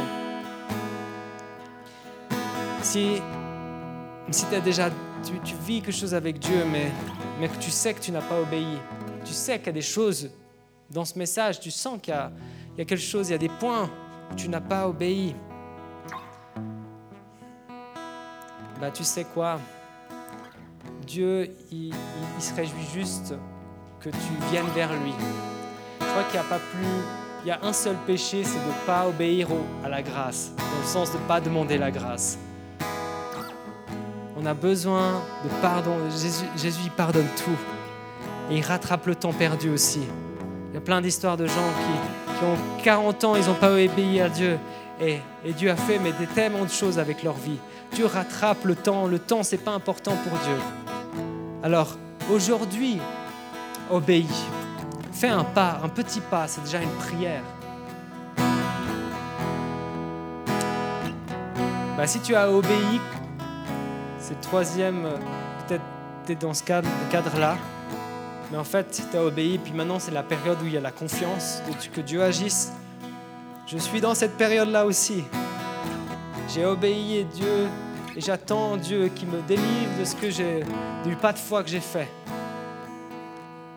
Si, 2.82 3.22
si 4.32 4.46
as 4.56 4.60
déjà, 4.60 4.90
tu, 5.24 5.54
vis 5.68 5.82
quelque 5.82 5.96
chose 5.96 6.16
avec 6.16 6.40
Dieu, 6.40 6.66
mais, 6.72 6.92
mais 7.40 7.48
que 7.48 7.58
tu 7.58 7.70
sais 7.70 7.94
que 7.94 8.00
tu 8.00 8.12
n'as 8.12 8.24
pas 8.24 8.42
obéi, 8.42 8.80
tu 9.24 9.34
sais 9.34 9.60
qu'il 9.60 9.68
y 9.68 9.70
a 9.70 9.74
des 9.74 9.82
choses 9.82 10.32
dans 10.90 11.06
ce 11.06 11.18
message, 11.18 11.60
tu 11.60 11.72
sens 11.72 12.00
qu'il 12.02 12.14
y 12.14 12.18
a, 12.18 12.32
quelque 12.86 12.96
chose, 12.98 13.30
il 13.30 13.32
y 13.32 13.36
a 13.36 13.40
des 13.40 13.50
points 13.50 13.90
où 14.32 14.36
tu 14.36 14.50
n'as 14.50 14.62
pas 14.62 14.88
obéi, 14.88 15.36
bah 18.80 18.92
tu 18.92 19.04
sais 19.04 19.24
quoi? 19.24 19.60
Dieu, 21.08 21.56
il, 21.72 21.94
il, 21.94 22.42
se 22.42 22.54
réjouit 22.54 22.86
juste 22.94 23.34
que 24.00 24.10
tu 24.10 24.50
viennes 24.52 24.68
vers 24.76 24.92
lui. 25.02 25.14
Je 26.02 26.06
crois 26.06 26.24
qu'il 26.24 26.40
n'y 26.40 26.46
a 26.46 26.50
pas 26.50 26.60
plus 26.60 27.26
il 27.46 27.50
y 27.50 27.52
a 27.52 27.60
un 27.62 27.74
seul 27.74 27.96
péché, 28.08 28.44
c'est 28.44 28.58
de 28.58 28.66
ne 28.66 28.86
pas 28.88 29.08
obéir 29.08 29.48
à 29.84 29.90
la 29.90 30.02
grâce, 30.02 30.52
dans 30.58 30.80
le 30.82 30.88
sens 30.88 31.12
de 31.14 31.20
ne 31.20 31.28
pas 31.28 31.40
demander 31.40 31.78
la 31.78 31.92
grâce. 31.92 32.40
On 34.36 34.48
a 34.48 34.56
besoin 34.56 35.22
de 35.44 35.50
pardon. 35.62 35.96
Jésus, 36.10 36.46
Jésus 36.58 36.82
il 36.86 36.90
pardonne 36.92 37.28
tout. 37.38 37.58
Et 38.50 38.58
il 38.58 38.66
rattrape 38.66 39.06
le 39.06 39.14
temps 39.14 39.32
perdu 39.32 39.70
aussi. 39.70 40.02
Il 40.76 40.80
y 40.80 40.82
a 40.82 40.84
plein 40.84 41.00
d'histoires 41.00 41.38
de 41.38 41.48
gens 41.48 41.54
qui, 41.54 42.44
ont 42.44 42.84
40 42.84 43.24
ans, 43.24 43.36
ils 43.38 43.46
n'ont 43.46 43.54
pas 43.54 43.72
obéi 43.72 44.20
à 44.20 44.28
Dieu. 44.28 44.60
Et, 45.00 45.22
Dieu 45.54 45.72
a 45.72 45.78
fait 45.78 46.00
mais 46.00 46.12
des 46.12 46.28
tellement 46.28 46.66
de 46.66 46.70
choses 46.70 47.00
avec 47.00 47.24
leur 47.24 47.36
vie. 47.36 47.60
Dieu 47.94 48.06
rattrape 48.06 48.66
le 48.66 48.76
temps. 48.76 49.08
Le 49.08 49.18
temps, 49.18 49.42
c'est 49.42 49.56
pas 49.56 49.72
important 49.72 50.12
pour 50.18 50.38
Dieu. 50.40 50.58
Alors, 51.64 51.96
aujourd'hui, 52.30 53.00
obéis. 53.90 54.28
Fais 55.14 55.30
un 55.30 55.46
pas, 55.46 55.80
un 55.82 55.88
petit 55.88 56.20
pas, 56.20 56.46
c'est 56.50 56.66
déjà 56.66 56.82
une 56.82 56.90
prière. 56.90 57.44
Bah, 61.96 62.06
si 62.06 62.20
tu 62.20 62.36
as 62.36 62.52
obéi, 62.52 63.00
c'est 64.20 64.42
troisième, 64.42 65.04
peut-être 65.66 65.84
tu 66.26 66.34
es 66.34 66.36
dans 66.36 66.54
ce 66.54 66.64
cadre-là, 66.66 67.56
mais 68.52 68.58
en 68.58 68.64
fait 68.64 69.04
tu 69.12 69.18
as 69.18 69.24
obéi, 69.24 69.58
puis 69.58 69.74
maintenant 69.74 70.00
c'est 70.00 70.12
la 70.12 70.24
période 70.24 70.58
où 70.62 70.66
il 70.66 70.74
y 70.74 70.78
a 70.78 70.82
la 70.82 70.92
confiance 70.92 71.62
que 71.94 72.02
Dieu 72.02 72.24
agisse. 72.24 72.72
Je 73.68 73.78
suis 73.78 74.02
dans 74.02 74.16
cette 74.16 74.38
période-là 74.38 74.86
aussi. 74.86 75.24
J'ai 76.54 76.66
obéi 76.66 77.18
et 77.18 77.24
Dieu, 77.24 77.68
et 78.16 78.22
j'attends 78.22 78.78
Dieu 78.78 79.10
qui 79.14 79.26
me 79.26 79.42
délivre 79.42 80.00
de 80.00 80.06
ce 80.06 80.16
que 80.16 80.30
j'ai, 80.30 80.64
du 81.04 81.16
pas 81.16 81.34
de 81.34 81.40
foi 81.40 81.64
que 81.64 81.70
j'ai 81.70 81.80
fait. 81.80 82.08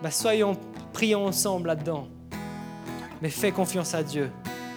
Bah, 0.02 0.10
soyons 0.10 0.56
Prions 0.98 1.26
ensemble 1.26 1.68
là-dedans. 1.68 2.08
Mais 3.22 3.30
fais 3.30 3.52
confiance 3.52 3.94
à 3.94 4.02
Dieu. 4.02 4.32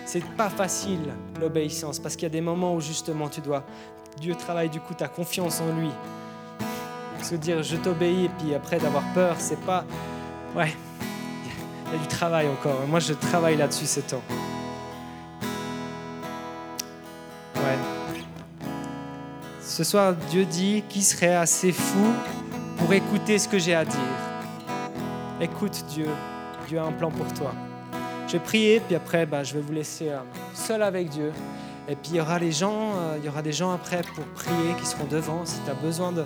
C'est 0.06 0.24
pas 0.36 0.52
facile 0.52 1.00
l'obéissance 1.40 1.98
parce 1.98 2.16
qu'il 2.16 2.24
y 2.24 2.26
a 2.28 2.30
des 2.30 2.42
moments 2.42 2.76
où 2.76 2.80
justement 2.80 3.28
tu 3.28 3.42
dois. 3.42 3.64
Dieu 4.20 4.36
travaille 4.36 4.70
du 4.70 4.80
coup 4.80 4.94
ta 4.94 5.08
confiance 5.08 5.62
en 5.62 5.76
lui. 5.76 5.90
Parce 7.22 7.30
que 7.30 7.36
dire 7.36 7.62
je 7.62 7.76
t'obéis 7.76 8.26
et 8.26 8.30
puis 8.30 8.56
après 8.56 8.80
d'avoir 8.80 9.04
peur, 9.14 9.36
c'est 9.38 9.60
pas. 9.62 9.86
Ouais, 10.56 10.74
il 11.86 11.94
y 11.94 11.96
a 11.96 12.02
du 12.02 12.08
travail 12.08 12.48
encore. 12.48 12.88
Moi 12.88 13.00
je 13.00 13.14
travaille 13.14 13.58
là-dessus 13.58 13.86
ces 13.86 14.02
temps. 14.02 14.24
Ouais. 17.58 17.78
Ce 19.62 19.84
soir, 19.84 20.16
Dieu 20.32 20.46
dit 20.46 20.84
qui 20.90 21.04
serait 21.04 21.36
assez 21.36 21.72
fou 21.72 22.12
pour 22.80 22.92
écouter 22.92 23.38
ce 23.38 23.48
que 23.48 23.60
j'ai 23.60 23.76
à 23.76 23.86
dire? 23.86 24.00
Écoute 25.40 25.86
Dieu, 25.90 26.08
Dieu 26.68 26.80
a 26.80 26.86
un 26.86 26.92
plan 26.92 27.12
pour 27.12 27.32
toi. 27.34 27.54
Je 28.26 28.34
vais 28.34 28.40
prier, 28.40 28.80
puis 28.80 28.96
après, 28.96 29.28
bah, 29.28 29.44
je 29.44 29.54
vais 29.54 29.62
vous 29.62 29.74
laisser 29.74 30.10
euh, 30.10 30.22
seul 30.56 30.82
avec 30.82 31.10
Dieu. 31.10 31.32
Et 31.88 31.96
puis 31.96 32.14
il 32.14 32.16
y 32.16 32.22
aura 32.22 32.40
les 32.40 32.52
gens, 32.52 32.94
euh, 32.96 33.18
il 33.20 33.26
y 33.26 33.30
aura 33.30 33.44
des 33.44 33.52
gens 33.52 33.72
après 33.72 34.02
pour 34.16 34.24
prier 34.34 34.74
qui 34.80 34.88
seront 34.88 35.06
devant. 35.06 35.46
Si 35.46 35.60
tu 35.64 35.70
as 35.70 35.76
besoin 35.76 36.12
de, 36.12 36.24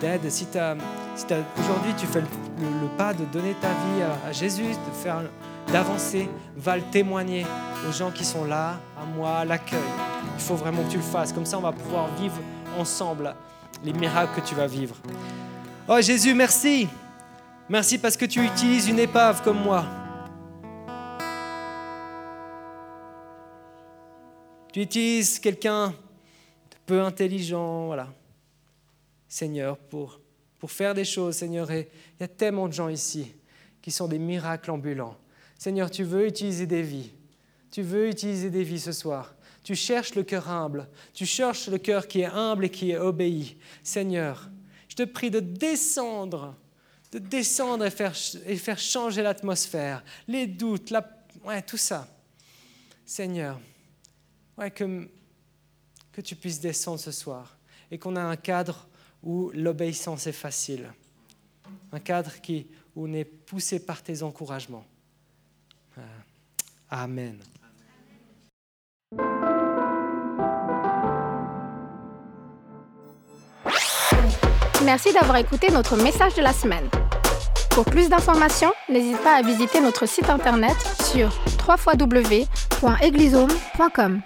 d'aide, 0.00 0.30
si, 0.30 0.46
si 1.16 1.26
aujourd'hui 1.58 1.94
tu 1.96 2.06
fais 2.06 2.20
le, 2.20 2.26
pas 2.96 3.14
de 3.14 3.24
donner 3.26 3.54
ta 3.60 3.68
vie 3.68 4.02
à, 4.26 4.32
Jésus, 4.32 4.62
de 4.62 4.94
faire, 5.02 5.22
d'avancer, 5.72 6.28
va 6.56 6.76
le 6.76 6.82
témoigner 6.82 7.46
aux 7.88 7.92
gens 7.92 8.10
qui 8.10 8.24
sont 8.24 8.44
là, 8.44 8.78
à 9.00 9.04
moi, 9.04 9.38
à 9.38 9.44
l'accueil. 9.44 9.78
Il 10.36 10.42
faut 10.42 10.56
vraiment 10.56 10.82
que 10.82 10.90
tu 10.90 10.96
le 10.96 11.02
fasses. 11.02 11.32
Comme 11.32 11.46
ça, 11.46 11.58
on 11.58 11.62
va 11.62 11.72
pouvoir 11.72 12.08
vivre 12.16 12.38
ensemble 12.78 13.34
les 13.84 13.92
miracles 13.92 14.40
que 14.40 14.46
tu 14.46 14.54
vas 14.54 14.66
vivre. 14.66 14.96
Oh 15.88 16.00
Jésus, 16.00 16.34
merci. 16.34 16.88
Merci 17.68 17.98
parce 17.98 18.16
que 18.16 18.24
tu 18.24 18.42
utilises 18.44 18.88
une 18.88 18.98
épave 18.98 19.42
comme 19.42 19.62
moi. 19.62 19.84
Tu 24.72 24.82
utilises 24.82 25.38
quelqu'un 25.38 25.88
de 25.88 26.76
peu 26.86 27.02
intelligent, 27.02 27.86
voilà. 27.86 28.08
Seigneur, 29.28 29.76
pour, 29.76 30.20
pour 30.58 30.70
faire 30.70 30.94
des 30.94 31.04
choses, 31.04 31.36
Seigneur. 31.36 31.70
Et 31.70 31.88
il 32.18 32.22
y 32.22 32.24
a 32.24 32.28
tellement 32.28 32.68
de 32.68 32.72
gens 32.72 32.88
ici 32.88 33.34
qui 33.82 33.90
sont 33.90 34.08
des 34.08 34.18
miracles 34.18 34.70
ambulants. 34.70 35.16
Seigneur, 35.58 35.90
tu 35.90 36.04
veux 36.04 36.26
utiliser 36.26 36.66
des 36.66 36.82
vies. 36.82 37.10
Tu 37.70 37.82
veux 37.82 38.08
utiliser 38.08 38.50
des 38.50 38.62
vies 38.62 38.80
ce 38.80 38.92
soir. 38.92 39.34
Tu 39.62 39.74
cherches 39.74 40.14
le 40.14 40.22
cœur 40.22 40.48
humble. 40.48 40.88
Tu 41.12 41.26
cherches 41.26 41.68
le 41.68 41.78
cœur 41.78 42.08
qui 42.08 42.20
est 42.20 42.26
humble 42.26 42.66
et 42.66 42.70
qui 42.70 42.90
est 42.92 42.98
obéi. 42.98 43.56
Seigneur, 43.82 44.48
je 44.88 44.96
te 44.96 45.02
prie 45.02 45.30
de 45.30 45.40
descendre 45.40 46.56
de 47.12 47.18
descendre 47.18 47.86
et 47.86 47.90
faire, 47.90 48.14
et 48.46 48.56
faire 48.56 48.78
changer 48.78 49.22
l'atmosphère, 49.22 50.04
les 50.26 50.46
doutes, 50.46 50.90
la, 50.90 51.08
ouais, 51.44 51.62
tout 51.62 51.76
ça. 51.76 52.06
Seigneur, 53.04 53.58
ouais, 54.58 54.70
que, 54.70 55.08
que 56.12 56.20
tu 56.20 56.36
puisses 56.36 56.60
descendre 56.60 57.00
ce 57.00 57.12
soir 57.12 57.56
et 57.90 57.98
qu'on 57.98 58.16
a 58.16 58.20
un 58.20 58.36
cadre 58.36 58.87
où 59.22 59.50
l'obéissance 59.54 60.26
est 60.26 60.32
facile, 60.32 60.92
un 61.92 62.00
cadre 62.00 62.40
qui, 62.40 62.66
où 62.94 63.06
on 63.06 63.12
est 63.12 63.24
poussé 63.24 63.80
par 63.80 64.02
tes 64.02 64.22
encouragements. 64.22 64.84
Euh, 65.98 66.02
amen. 66.90 67.38
Merci 74.84 75.12
d'avoir 75.12 75.36
écouté 75.36 75.70
notre 75.70 75.96
message 75.96 76.34
de 76.34 76.42
la 76.42 76.52
semaine. 76.52 76.88
Pour 77.70 77.84
plus 77.84 78.08
d'informations, 78.08 78.72
n'hésite 78.88 79.20
pas 79.22 79.36
à 79.36 79.42
visiter 79.42 79.80
notre 79.80 80.06
site 80.06 80.30
internet 80.30 80.76
sur 81.12 81.30
www.eglisome.com. 81.66 84.22